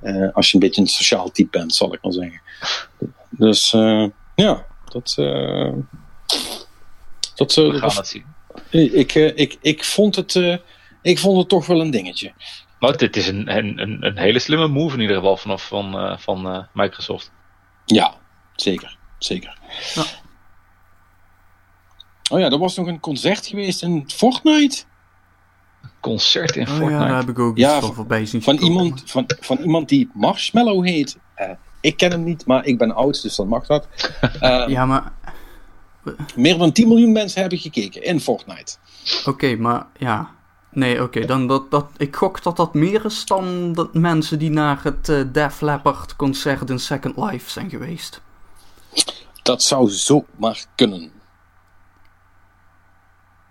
[0.00, 2.40] Eh, als je een beetje een sociaal type bent, zal ik maar zeggen.
[3.30, 3.70] Dus
[4.34, 5.14] ja, dat.
[7.34, 8.24] dat, We dat gaan het zien.
[8.70, 10.60] ik, eh, ik, ik, vond het,
[11.02, 12.32] ik vond het toch wel een dingetje.
[12.80, 15.98] Maar dit is een, een, een, een hele slimme move in ieder geval vanaf van,
[15.98, 17.32] eh, van eh, Microsoft.
[17.84, 18.14] Ja,
[18.56, 18.96] zeker.
[19.18, 19.58] zeker.
[19.94, 20.04] Ja.
[22.30, 24.82] Oh ja, er was nog een concert geweest in Fortnite.
[26.00, 26.92] Concert in Oh Fortnite.
[26.92, 29.88] ja, daar heb ik ook Ja, iets van voorbij zien Van iemand, van, van iemand
[29.88, 31.18] die Marshmallow heet.
[31.34, 31.50] Eh,
[31.80, 33.88] ik ken hem niet, maar ik ben oud, dus dan mag dat.
[34.40, 35.12] Eh, Ja, maar...
[36.36, 38.76] Meer dan 10 miljoen mensen hebben gekeken in Fortnite.
[39.26, 40.30] Oké, maar ja...
[40.72, 41.86] Nee, oké, dan dat, dat...
[41.96, 46.16] Ik gok dat dat meer is dan dat mensen die naar het eh Def Leppard
[46.16, 48.20] concert in Second Life zijn geweest.
[49.42, 51.10] Dat zou zomaar kunnen.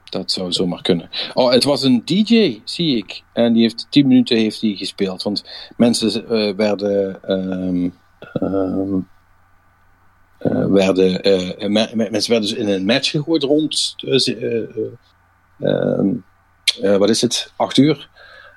[0.04, 1.10] Dat zou zomaar kunnen.
[1.34, 3.24] Oh, het was een DJ, zie ik.
[3.34, 5.24] En die heeft 10 minuten heeft die gespeeld.
[5.24, 5.44] Want
[5.78, 7.24] mensen eh, werden.
[7.24, 7.90] ehm,
[8.34, 9.00] ehm,
[10.38, 11.12] eh, werden
[11.72, 13.96] me- me- mensen werden dus in een match gegooid rond.
[13.98, 14.18] eh,
[16.78, 17.52] eh, eh, eh, wat is het?
[17.56, 18.10] 8 uur.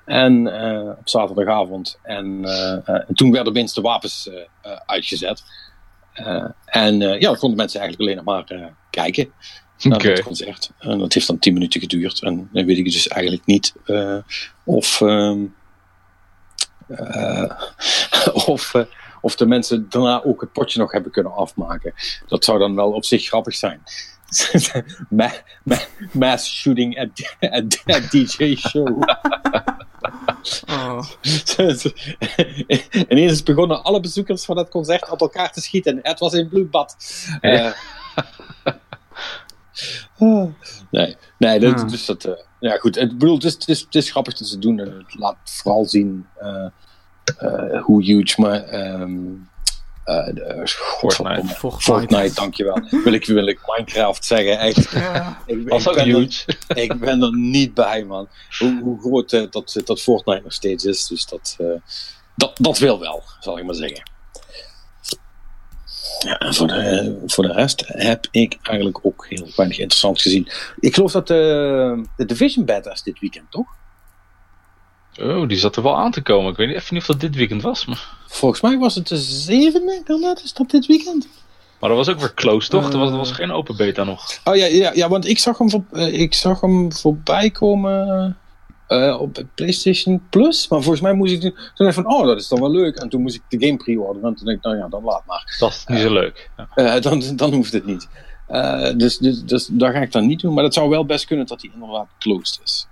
[0.05, 0.47] En
[0.97, 1.99] op zaterdagavond.
[2.01, 2.45] En,
[2.85, 4.29] en, toen werden opeens de wapens
[4.85, 5.43] uitgezet.
[6.65, 9.33] en ja, dan konden mensen eigenlijk alleen nog maar kijken
[9.83, 10.11] naar okay.
[10.11, 10.71] het concert.
[10.79, 12.21] En dat heeft dan 10 minuten geduurd.
[12.21, 13.73] En dan weet ik dus eigenlijk niet
[14.63, 15.01] of.
[15.01, 15.45] Ehm,
[18.45, 18.73] of,
[19.21, 21.93] of de mensen daarna ook het potje nog hebben kunnen afmaken.
[22.27, 23.83] Dat zou dan wel op zich grappig zijn.
[26.11, 27.09] mass shooting at,
[27.41, 28.87] at, at DJ show.
[30.67, 31.03] Oh.
[33.09, 35.99] Ineens begonnen alle bezoekers van het concert op elkaar te schieten.
[36.01, 36.95] Het was een bloedbad.
[37.41, 37.71] Uh,
[40.89, 41.89] nee, nee dat, ah.
[41.89, 42.97] dus dat, uh, ja goed.
[42.97, 44.77] Ik bedoel, het is, het, is, het is grappig dat ze doen.
[44.77, 49.49] Het laat vooral zien uh, hoe huge maar um,
[50.05, 51.47] uh, Fortnite.
[51.47, 51.83] Fortnite.
[51.83, 52.81] Fortnite, dankjewel.
[53.03, 54.91] wil, ik, wil ik Minecraft zeggen, echt.
[54.91, 56.43] Ja, ik, ik, ben huge.
[56.67, 58.27] Er, ik ben er niet bij, man.
[58.59, 61.07] Hoe, hoe groot uh, dat, dat Fortnite nog steeds is.
[61.07, 61.67] Dus dat, uh,
[62.35, 64.11] dat, dat wil wel, zal ik maar zeggen.
[66.19, 70.47] Ja, en voor de, voor de rest heb ik eigenlijk ook heel weinig interessant gezien.
[70.79, 73.67] Ik geloof dat de, de Division beta is dit weekend, toch?
[75.21, 76.51] Oh, die zat er wel aan te komen.
[76.51, 77.85] Ik weet niet, even niet of dat dit weekend was.
[77.85, 78.07] Maar...
[78.27, 80.41] Volgens mij was het de zevende, dat?
[80.43, 81.27] Is dat dit weekend?
[81.79, 82.87] Maar dat was ook weer close, toch?
[82.87, 84.39] Uh, er, was, er was geen open beta nog.
[84.43, 88.37] Oh ja, ja, ja want ik zag hem, voor, uh, ik zag hem voorbij komen
[88.87, 90.67] uh, op PlayStation Plus.
[90.67, 92.95] Maar volgens mij moest ik toen, toen even van, oh, dat is dan wel leuk.
[92.95, 94.29] En toen moest ik de game pre-orderen.
[94.29, 95.55] En toen dacht ik, nou ja, dan laat maar.
[95.59, 96.49] Dat is niet zo leuk.
[96.75, 96.99] Ja.
[96.99, 98.07] dan, dan hoeft het niet.
[98.97, 100.53] dus, dus, dus daar ga ik dan niet doen.
[100.53, 102.87] Maar het zou wel best kunnen dat hij inderdaad closed is.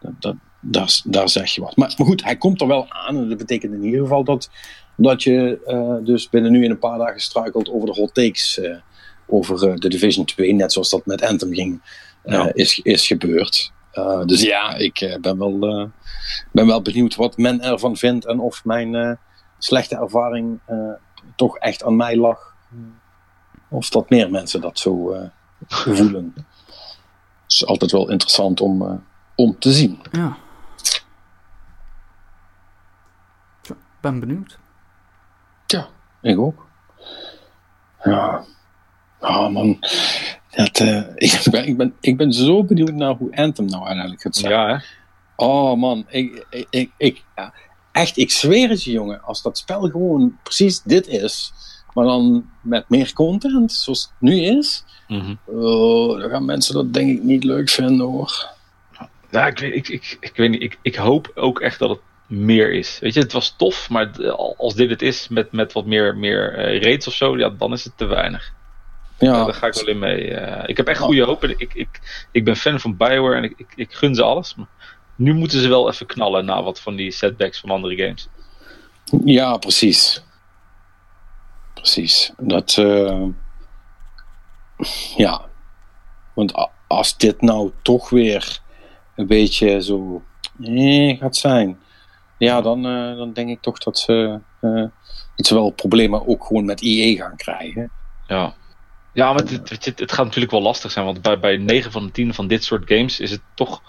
[0.00, 1.76] Dat, dat, daar, daar zeg je wat.
[1.76, 3.16] Maar, maar, goed, hij komt er wel aan.
[3.16, 4.50] En dat betekent in ieder geval dat,
[4.96, 8.58] dat je uh, dus binnen nu in een paar dagen struikelt over de hot takes.
[8.58, 8.76] Uh,
[9.26, 11.82] over uh, de Division 2, net zoals dat met Anthem ging,
[12.24, 12.50] ja.
[12.52, 13.72] is, is gebeurd.
[14.26, 15.58] dus ja, ik ben, wel,
[16.52, 19.18] ben wel benieuwd wat men ervan vindt en of mijn
[19.58, 20.60] slechte ervaring
[21.36, 22.54] toch echt aan mij lag.
[23.68, 25.16] Of dat meer mensen dat zo
[25.68, 26.32] voelen.
[26.34, 26.44] Het
[27.46, 29.04] is altijd wel interessant om,
[29.34, 29.98] om te zien.
[30.12, 30.36] Ja.
[34.00, 34.58] Ben benieuwd.
[35.66, 35.88] Ja,
[36.22, 36.66] ik ook.
[38.02, 38.44] Ja.
[39.20, 39.78] Oh man.
[40.50, 44.22] Dat, uh, ik, ben, ik, ben, ik ben zo benieuwd naar hoe Anthem nou uiteindelijk
[44.22, 44.52] gaat zijn.
[44.52, 44.84] Ja, hè?
[45.36, 47.52] Oh man, ik, ik, ik, ik ja.
[47.92, 51.52] echt, ik zweer het je jongen, als dat spel gewoon precies dit is,
[51.94, 56.92] maar dan met meer content, zoals het nu is, mm oh, dan gaan mensen dat
[56.92, 58.48] denk ik niet leuk vinden hoor.
[59.30, 62.72] Ja, ik, ik, ik, ik weet niet, ik, ik hoop ook echt dat het meer
[62.72, 62.98] is.
[62.98, 66.72] Weet je, het was tof, maar als dit het is met, met wat meer, meer
[66.74, 68.52] uh, raids of zo, ja, dan is het te weinig.
[69.18, 70.30] Ja, daar ga ik wel in mee.
[70.30, 71.42] Uh, ik heb echt goede hoop.
[71.42, 74.54] En ik, ik, ik ben fan van Bioware en ik, ik, ik gun ze alles.
[74.54, 74.66] Maar
[75.16, 78.28] nu moeten ze wel even knallen na wat van die setbacks van andere games.
[79.24, 80.22] Ja, precies.
[81.74, 82.32] Precies.
[82.38, 82.76] Dat.
[82.76, 83.26] Uh,
[85.16, 85.48] ja.
[86.34, 88.60] Want als dit nou toch weer
[89.16, 90.22] een beetje zo.
[91.18, 91.78] Gaat zijn
[92.46, 94.86] ja, dan, uh, dan denk ik toch dat ze, uh,
[95.36, 97.90] dat ze wel problemen ook gewoon met IE gaan krijgen.
[98.26, 98.54] Ja,
[99.12, 102.06] ja maar het, het, het, gaat natuurlijk wel lastig zijn, want bij, bij 9 van
[102.06, 103.82] de 10 van dit soort games is het toch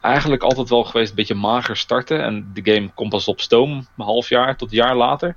[0.00, 2.22] eigenlijk altijd wel geweest een beetje mager starten.
[2.24, 5.36] En de game komt pas op stoom een half jaar tot een jaar later.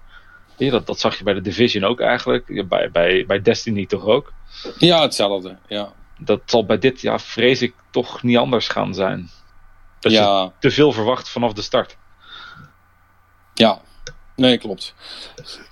[0.58, 2.68] Ja, dat, dat zag je bij de Division ook eigenlijk.
[2.68, 4.34] bij, bij, bij Destiny toch ook?
[4.78, 5.58] Ja, hetzelfde.
[5.68, 5.94] Ja.
[6.18, 9.30] Dat zal bij dit, ja, vrees ik, toch niet anders gaan zijn.
[10.00, 10.42] Dat ja.
[10.42, 11.98] je te veel verwacht vanaf de start.
[13.58, 13.82] Ja,
[14.36, 14.94] nee, klopt.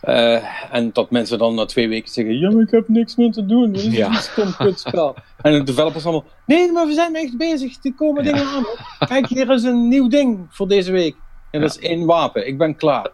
[0.04, 3.32] Uh, en dat mensen dan na twee weken zeggen: Ja, maar ik heb niks meer
[3.32, 3.72] te doen.
[3.72, 4.08] Dit is ja.
[4.08, 5.16] een stom kutspel.
[5.42, 7.84] en de developers allemaal: Nee, maar we zijn echt bezig.
[7.84, 8.66] Er komen dingen aan.
[9.08, 11.16] Kijk, hier is een nieuw ding voor deze week.
[11.52, 12.48] En dat is één wapen.
[12.48, 13.10] Ik ben klaar.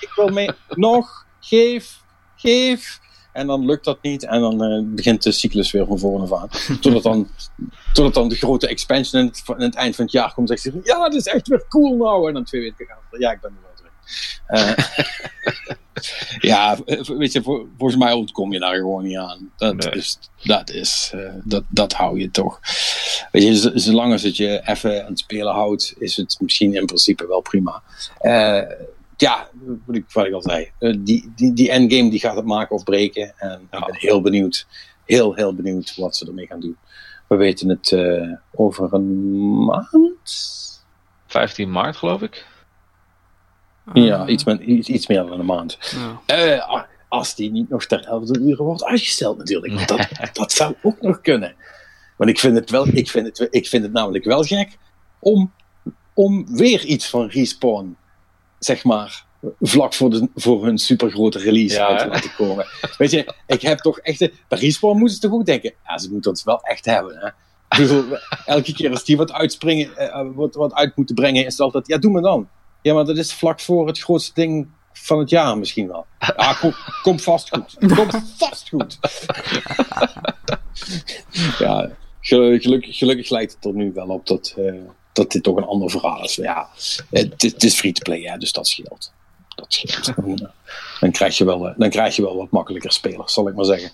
[0.00, 0.50] ik wil mee.
[0.68, 2.00] Nog, geef,
[2.36, 3.00] geef.
[3.32, 4.24] En dan lukt dat niet.
[4.24, 6.48] En dan uh, begint de cyclus weer van voren af aan.
[6.80, 7.28] Totdat dan,
[7.92, 10.50] totdat dan de grote expansion in het, in het eind van het jaar komt.
[10.50, 12.28] En zegt ja, het is echt weer cool nou.
[12.28, 12.98] En dan twee weken gaan.
[13.18, 13.71] Ja, ik ben er wel.
[14.48, 14.72] Uh,
[16.50, 16.78] ja,
[17.16, 19.50] weet je, volgens mij ontkom je daar gewoon niet aan.
[19.56, 22.60] Dat is, dat, is uh, dat, dat hou je toch.
[23.30, 26.86] Weet je, zolang als het je even aan het spelen houdt, is het misschien in
[26.86, 27.82] principe wel prima.
[28.22, 28.62] Uh,
[29.16, 29.48] ja,
[29.86, 32.84] wat ik, wat ik al zei, die, die, die endgame die gaat het maken of
[32.84, 33.34] breken.
[33.38, 34.66] En ik ben heel benieuwd,
[35.04, 36.76] heel, heel benieuwd wat ze ermee gaan doen.
[37.28, 37.96] We weten het
[38.52, 40.50] over een maand.
[41.26, 42.46] 15 maart, geloof ik.
[43.94, 44.28] Ja, ah.
[44.28, 45.78] iets, met, iets, iets meer dan een maand.
[46.26, 46.56] Ja.
[46.56, 49.74] Uh, als die niet nog ter 11 uur wordt uitgesteld natuurlijk.
[49.74, 51.54] Want dat, dat zou ook nog kunnen.
[52.16, 54.78] Want ik vind het wel, ik vind het, ik vind het namelijk wel gek
[55.18, 55.52] om
[56.14, 57.96] om weer iets van Respawn,
[58.58, 59.24] zeg maar,
[59.60, 62.66] vlak voor, de, voor hun supergrote release Ja, uit te laten komen.
[62.98, 64.18] Weet je, ik heb toch echt...
[64.48, 67.30] Bij Respawn moeten ze toch ook denken, ja, ze moeten het wel echt hebben, hè.
[67.78, 68.04] Bedoel,
[68.46, 71.86] elke keer als die wat uitspringen, eh, wat, wat uit moeten brengen, is het altijd,
[71.86, 72.48] ja, doe maar dan.
[72.82, 76.06] Ja, maar dat is vlak voor het grootste ding van het jaar misschien wel.
[76.36, 77.76] Ja, kom, kom vast goed.
[77.94, 78.98] Kom vast goed.
[81.58, 84.74] ja, gelu- gelukkig, gelukkig lijkt het er nu wel op dat, eh,
[85.12, 86.34] dat dit toch een ander verhaal is.
[86.34, 86.68] Ja,
[87.10, 89.12] het, het is free to play, hè, dus dat scheelt.
[89.54, 90.14] Dat scheelt.
[90.16, 90.50] Dan,
[91.00, 93.64] dan, krijg je wel, eh, dan krijg je wel wat makkelijker spelers, zal ik maar
[93.64, 93.92] zeggen.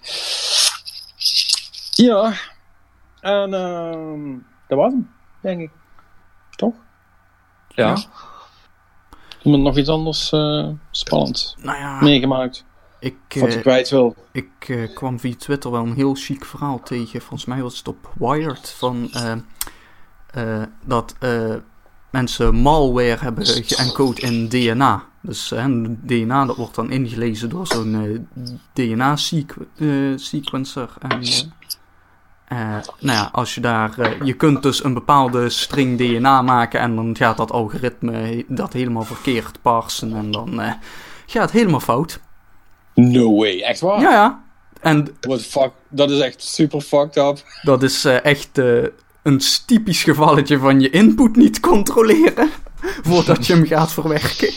[1.91, 2.33] Ja,
[3.21, 4.37] en ehm,
[4.69, 5.11] dat was hem,
[5.43, 5.71] denk ik.
[6.57, 6.75] Toch?
[7.69, 7.89] Ja.
[7.89, 7.97] Ja.
[9.43, 12.65] Iemand nog iets anders eh spannend Nou ja, meegemaakt?
[13.01, 14.15] ik, Wat je eh, kwijt wil?
[14.33, 17.21] ik eh, kwam via Twitter wel een heel chic verhaal tegen.
[17.21, 18.71] Volgens mij was het op Wired.
[18.71, 19.11] Van,
[20.85, 21.15] dat
[22.11, 25.05] mensen malware hebben geëncode in DNA.
[25.21, 25.53] Dus
[26.03, 28.29] DNA dat wordt dan ingelezen door zo'n
[28.73, 30.91] DNA-sequencer.
[30.99, 31.23] en,
[32.49, 32.59] eh,
[32.99, 33.99] nou ja, als je daar...
[33.99, 38.73] eh, je kunt dus een bepaalde string DNA maken en dan gaat dat algoritme dat
[38.73, 40.17] helemaal verkeerd parsen.
[40.17, 40.73] En dan eh,
[41.27, 42.21] gaat het helemaal fout.
[42.95, 44.01] No way, echt waar?
[44.01, 44.43] Ja, ja.
[44.81, 45.71] En What fuck?
[45.89, 47.45] Dat is echt super fucked up.
[47.63, 48.59] Dat is echt
[49.23, 52.49] een typisch gevalletje van je input niet controleren
[53.09, 54.53] voordat je hem gaat verwerken.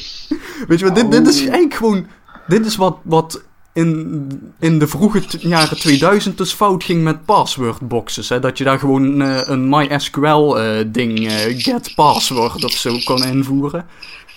[0.67, 2.07] Weet je wat, dit, dit is eigenlijk gewoon...
[2.47, 3.41] Dit is wat, wat
[3.73, 8.29] in, in de vroege jaren 2000 dus fout ging met passwordboxes.
[8.29, 8.39] Hè?
[8.39, 13.85] Dat je daar gewoon eh, een MySQL-ding, eh, get password of zo, kon invoeren.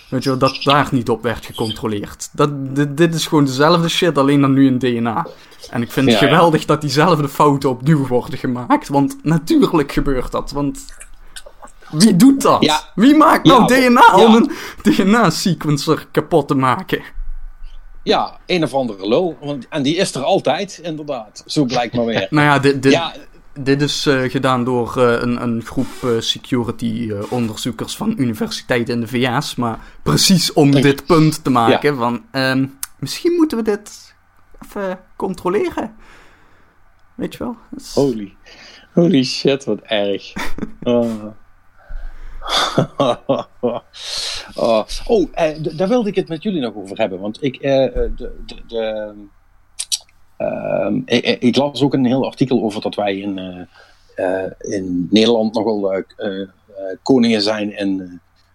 [0.08, 2.28] Weet je wel, dat daar niet op werd gecontroleerd.
[2.32, 5.26] Dat, dit, dit is gewoon dezelfde shit, alleen dan nu in DNA.
[5.70, 6.26] En ik vind het ja.
[6.26, 8.88] geweldig dat diezelfde fouten opnieuw worden gemaakt.
[8.88, 10.50] Want natuurlijk gebeurt dat.
[10.50, 10.84] Want
[11.90, 12.64] wie doet dat?
[12.64, 12.80] Ja.
[12.94, 14.50] Wie maakt nou DNA om een
[14.82, 17.02] DNA-sequencer kapot te maken?
[18.04, 19.36] Ja, een of andere lul.
[19.40, 21.42] Want, en die is er altijd, inderdaad.
[21.46, 22.26] Zo blijkt maar weer.
[22.30, 23.14] Nou ja, dit, dit, Ja,
[23.60, 29.06] dit is eh, gedaan door eh, een, een groep eh, security-onderzoekers van universiteiten in de
[29.06, 29.54] VS.
[29.54, 32.66] Maar precies om Denk- dit punt te maken: van ehm,
[32.98, 34.14] misschien moeten we dit
[34.64, 35.94] even controleren.
[37.14, 37.56] Weet je wel?
[37.76, 38.36] Is- holy.
[38.92, 40.32] Holy shit, wat erg.
[40.82, 41.24] Oh.
[44.54, 47.20] oh, oh eh, daar wilde ik het met jullie nog over hebben.
[47.20, 49.14] Want ik, eh, eh, de, de, de,
[50.36, 54.50] ehm, ik, ik- ik las ook een heel artikel over dat wij in, eh, eh,
[54.58, 56.48] in Nederland nogal eh, eh, eh,
[57.02, 58.08] koningen zijn en eh,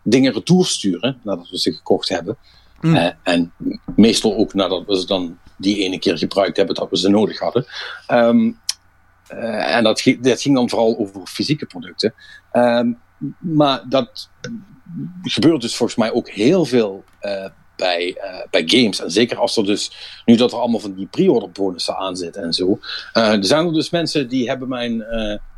[0.03, 2.37] dingen retour sturen nadat we ze gekocht hebben.
[2.81, 2.95] Mm.
[2.95, 3.53] Eh, en
[3.95, 7.39] meestal ook nadat we ze dan die ene keer gebruikt hebben dat we ze nodig
[7.39, 7.65] hadden.
[8.07, 8.51] Ehm,
[9.27, 12.13] eh, en dat, dat ging dan vooral over fysieke producten.
[12.51, 12.91] Ehm,
[13.39, 14.29] maar dat
[15.23, 17.45] gebeurt dus volgens mij ook heel veel eh,
[17.75, 19.01] bij, eh, bij games.
[19.01, 19.91] En zeker als er dus,
[20.25, 22.79] nu dat er allemaal van die pre-order bonussen aan zitten en zo.
[23.13, 25.03] eh, er zijn er dus mensen die hebben mijn,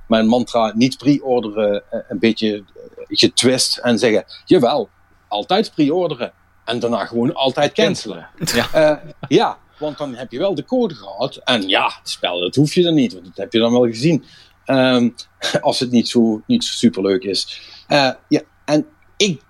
[0.08, 2.64] mijn mantra niet pre-orderen een beetje
[3.08, 3.78] getwist.
[3.78, 4.90] En zeggen, jawel,
[5.28, 6.32] altijd pre-orderen.
[6.66, 8.28] En daarna gewoon altijd cancelen.
[8.54, 9.02] Ja.
[9.28, 11.36] Ja, want dan heb je wel de code gehad.
[11.36, 13.86] En ja, het spel, dat hoef je dan niet, want dat heb je dan wel
[13.86, 14.26] gezien.
[14.72, 15.10] Ehm,
[15.62, 17.62] als het niet zo, niet zo superleuk is.
[17.88, 18.86] Eh, ja, en
[19.18, 19.42] ik,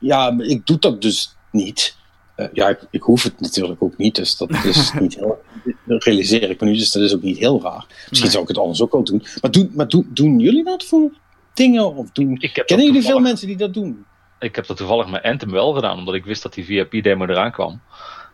[0.00, 1.96] ja, ik doe dat dus niet.
[2.34, 5.42] Eh, ja, ik, ik hoef het natuurlijk ook niet, dus dat is niet heel.
[5.84, 7.84] Dat realiseer ik me nu, dus dat is ook niet heel raar.
[7.88, 8.30] Misschien Nee.
[8.30, 9.22] zou ik het anders ook wel doen.
[9.40, 11.10] Maar, doen, maar doen, doen jullie dat voor
[11.54, 11.94] dingen?
[11.94, 14.04] Of doen, Ik heb kennen jullie veel mensen die dat doen?
[14.38, 17.52] Ik heb dat toevallig met Anthem wel gedaan, omdat ik wist dat die VIP-demo eraan
[17.52, 17.80] kwam.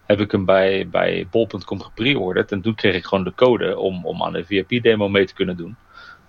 [0.07, 4.07] Heb ik hem bij, bij bol.com gepreorderd en toen kreeg ik gewoon de code om,
[4.07, 5.77] om aan de VIP-demo mee te kunnen doen.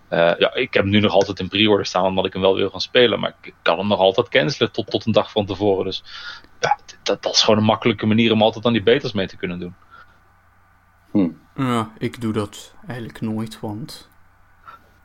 [0.09, 2.55] Eh, ja, ik heb hem nu nog altijd in pre-order staan, omdat ik hem wel
[2.55, 3.19] wil gaan spelen.
[3.19, 5.85] Maar ik kan hem nog altijd cancelen tot, tot een dag van tevoren.
[5.85, 6.03] Dus
[6.59, 9.37] ja, dat, dat is gewoon een makkelijke manier om altijd aan die betas mee te
[9.37, 9.75] kunnen doen.
[11.55, 14.07] Ja, ik doe dat eigenlijk nooit, want...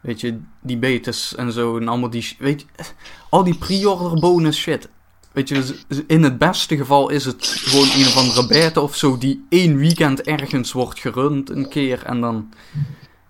[0.00, 2.36] Weet je, die betas en zo en allemaal die...
[2.38, 2.84] Weet je,
[3.30, 4.88] al die pre-order bonus shit.
[5.32, 9.18] Weet je, in het beste geval is het gewoon een of andere beta of zo...
[9.18, 12.52] die één weekend ergens wordt gerund een keer en dan...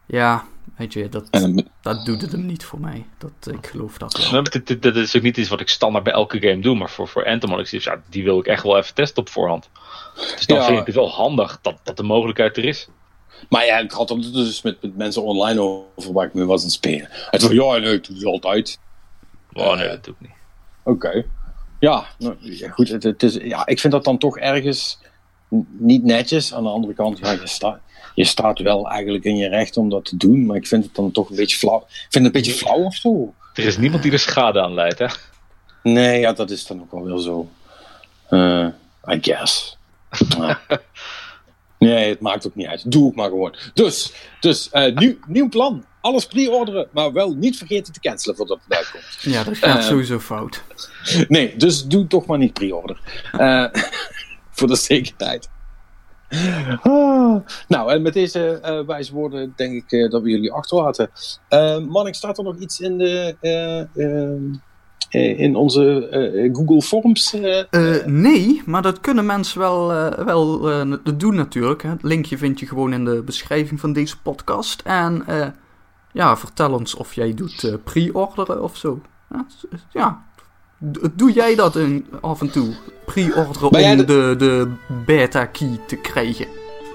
[0.06, 0.44] Ja,
[0.76, 3.06] weet je, dat, En, dat doet het hem niet voor mij.
[3.18, 4.42] Dat, ik geloof dat wel.
[4.80, 6.74] Dit is ook niet iets wat ik standaard bij elke game doe.
[6.76, 9.22] Maar voor, voor Anthem had ik zoiets, ja, die wil ik echt wel even testen
[9.22, 9.68] op voorhand.
[10.14, 10.64] Dus dan Ja.
[10.66, 12.88] vind ik het wel handig dat, dat de mogelijkheid er is.
[13.48, 15.60] Maar ja, ik had er dus met, met mensen online
[15.96, 17.08] over waar ik mee was aan het spelen.
[17.10, 18.78] Het van, ja, nee, ik doe het altijd.
[19.52, 20.36] Oh nee, Eh, dat doe ik niet.
[20.82, 21.24] Oké.
[21.80, 22.88] Ja, nou, ja, goed.
[22.88, 24.98] Het, het is, ja, ik vind dat dan toch ergens
[25.78, 26.55] niet netjes.
[26.55, 27.80] Aan de andere kant, ja, je, sta,
[28.14, 30.46] je staat wel eigenlijk in je recht om dat te doen.
[30.46, 31.80] Maar ik vind het dan toch een beetje flauw.
[31.88, 33.34] Ik vind het een beetje flauw of zo.
[33.55, 35.07] Er is niemand die er schade aan leidt, hè?
[35.82, 37.50] Nee, ja, dat is dan ook wel weer zo.
[38.30, 38.66] Uh,
[39.09, 39.76] I guess.
[41.84, 42.90] Nee, het maakt ook niet uit.
[42.92, 43.55] Doe het maar gewoon.
[43.74, 45.84] Dus, dus uh, nieuw, nieuw plan.
[46.00, 49.05] Alles pre-orderen, maar wel niet vergeten te cancelen voordat het uitkomt.
[49.20, 50.62] Ja, dat gaat uh, sowieso fout.
[51.28, 53.00] Nee, dus doe toch maar niet pre-order.
[54.64, 55.48] voor de zekerheid.
[56.82, 57.36] Ah,
[57.68, 61.10] nou, en met deze uh, wijze woorden denk ik uh, dat we jullie achterlaten.
[61.50, 63.36] Uh, Manning, staat er nog iets in, de,
[65.10, 66.08] in onze
[66.52, 67.36] Google Forms?
[68.04, 69.86] nee, maar dat kunnen mensen wel,
[70.24, 70.60] wel
[71.16, 71.82] doen natuurlijk.
[71.82, 71.88] Hè.
[71.88, 74.82] Het linkje vind je gewoon in de beschrijving van deze podcast.
[74.84, 75.24] En
[76.12, 79.00] ja, vertel ons of jij doet pre-orderen of zo.
[79.92, 80.24] Ja,
[81.14, 82.74] Doe jij dat in, af en toe?
[83.05, 84.05] Pre-orderen om de...
[84.05, 84.68] de, de
[85.07, 86.47] beta-key te krijgen?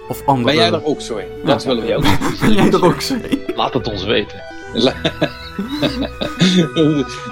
[0.08, 0.46] Of andere...
[0.46, 1.28] Ben jij er ook zo in?
[1.46, 2.04] Dat willen we ook.
[2.40, 3.40] Ben jij er ook zo in?
[3.56, 4.42] Laat het ons weten.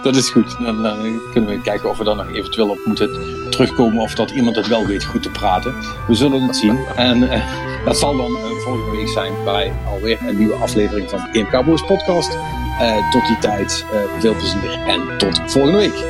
[0.04, 0.56] dat is goed.
[0.60, 3.10] Dan, dan, kunnen we kijken of we daar nog eventueel op moeten
[3.50, 4.02] terugkomen.
[4.02, 5.76] Of dat iemand het wel weet goed te praten.
[6.08, 6.80] We zullen het zien.
[6.96, 11.20] En uh, dat zal dan uh, volgende week zijn bij alweer een nieuwe aflevering van
[11.20, 12.38] Game Cowboys podcast.
[12.82, 13.86] Uh, tot die tijd
[14.20, 16.06] veel plezier en tot volgende week.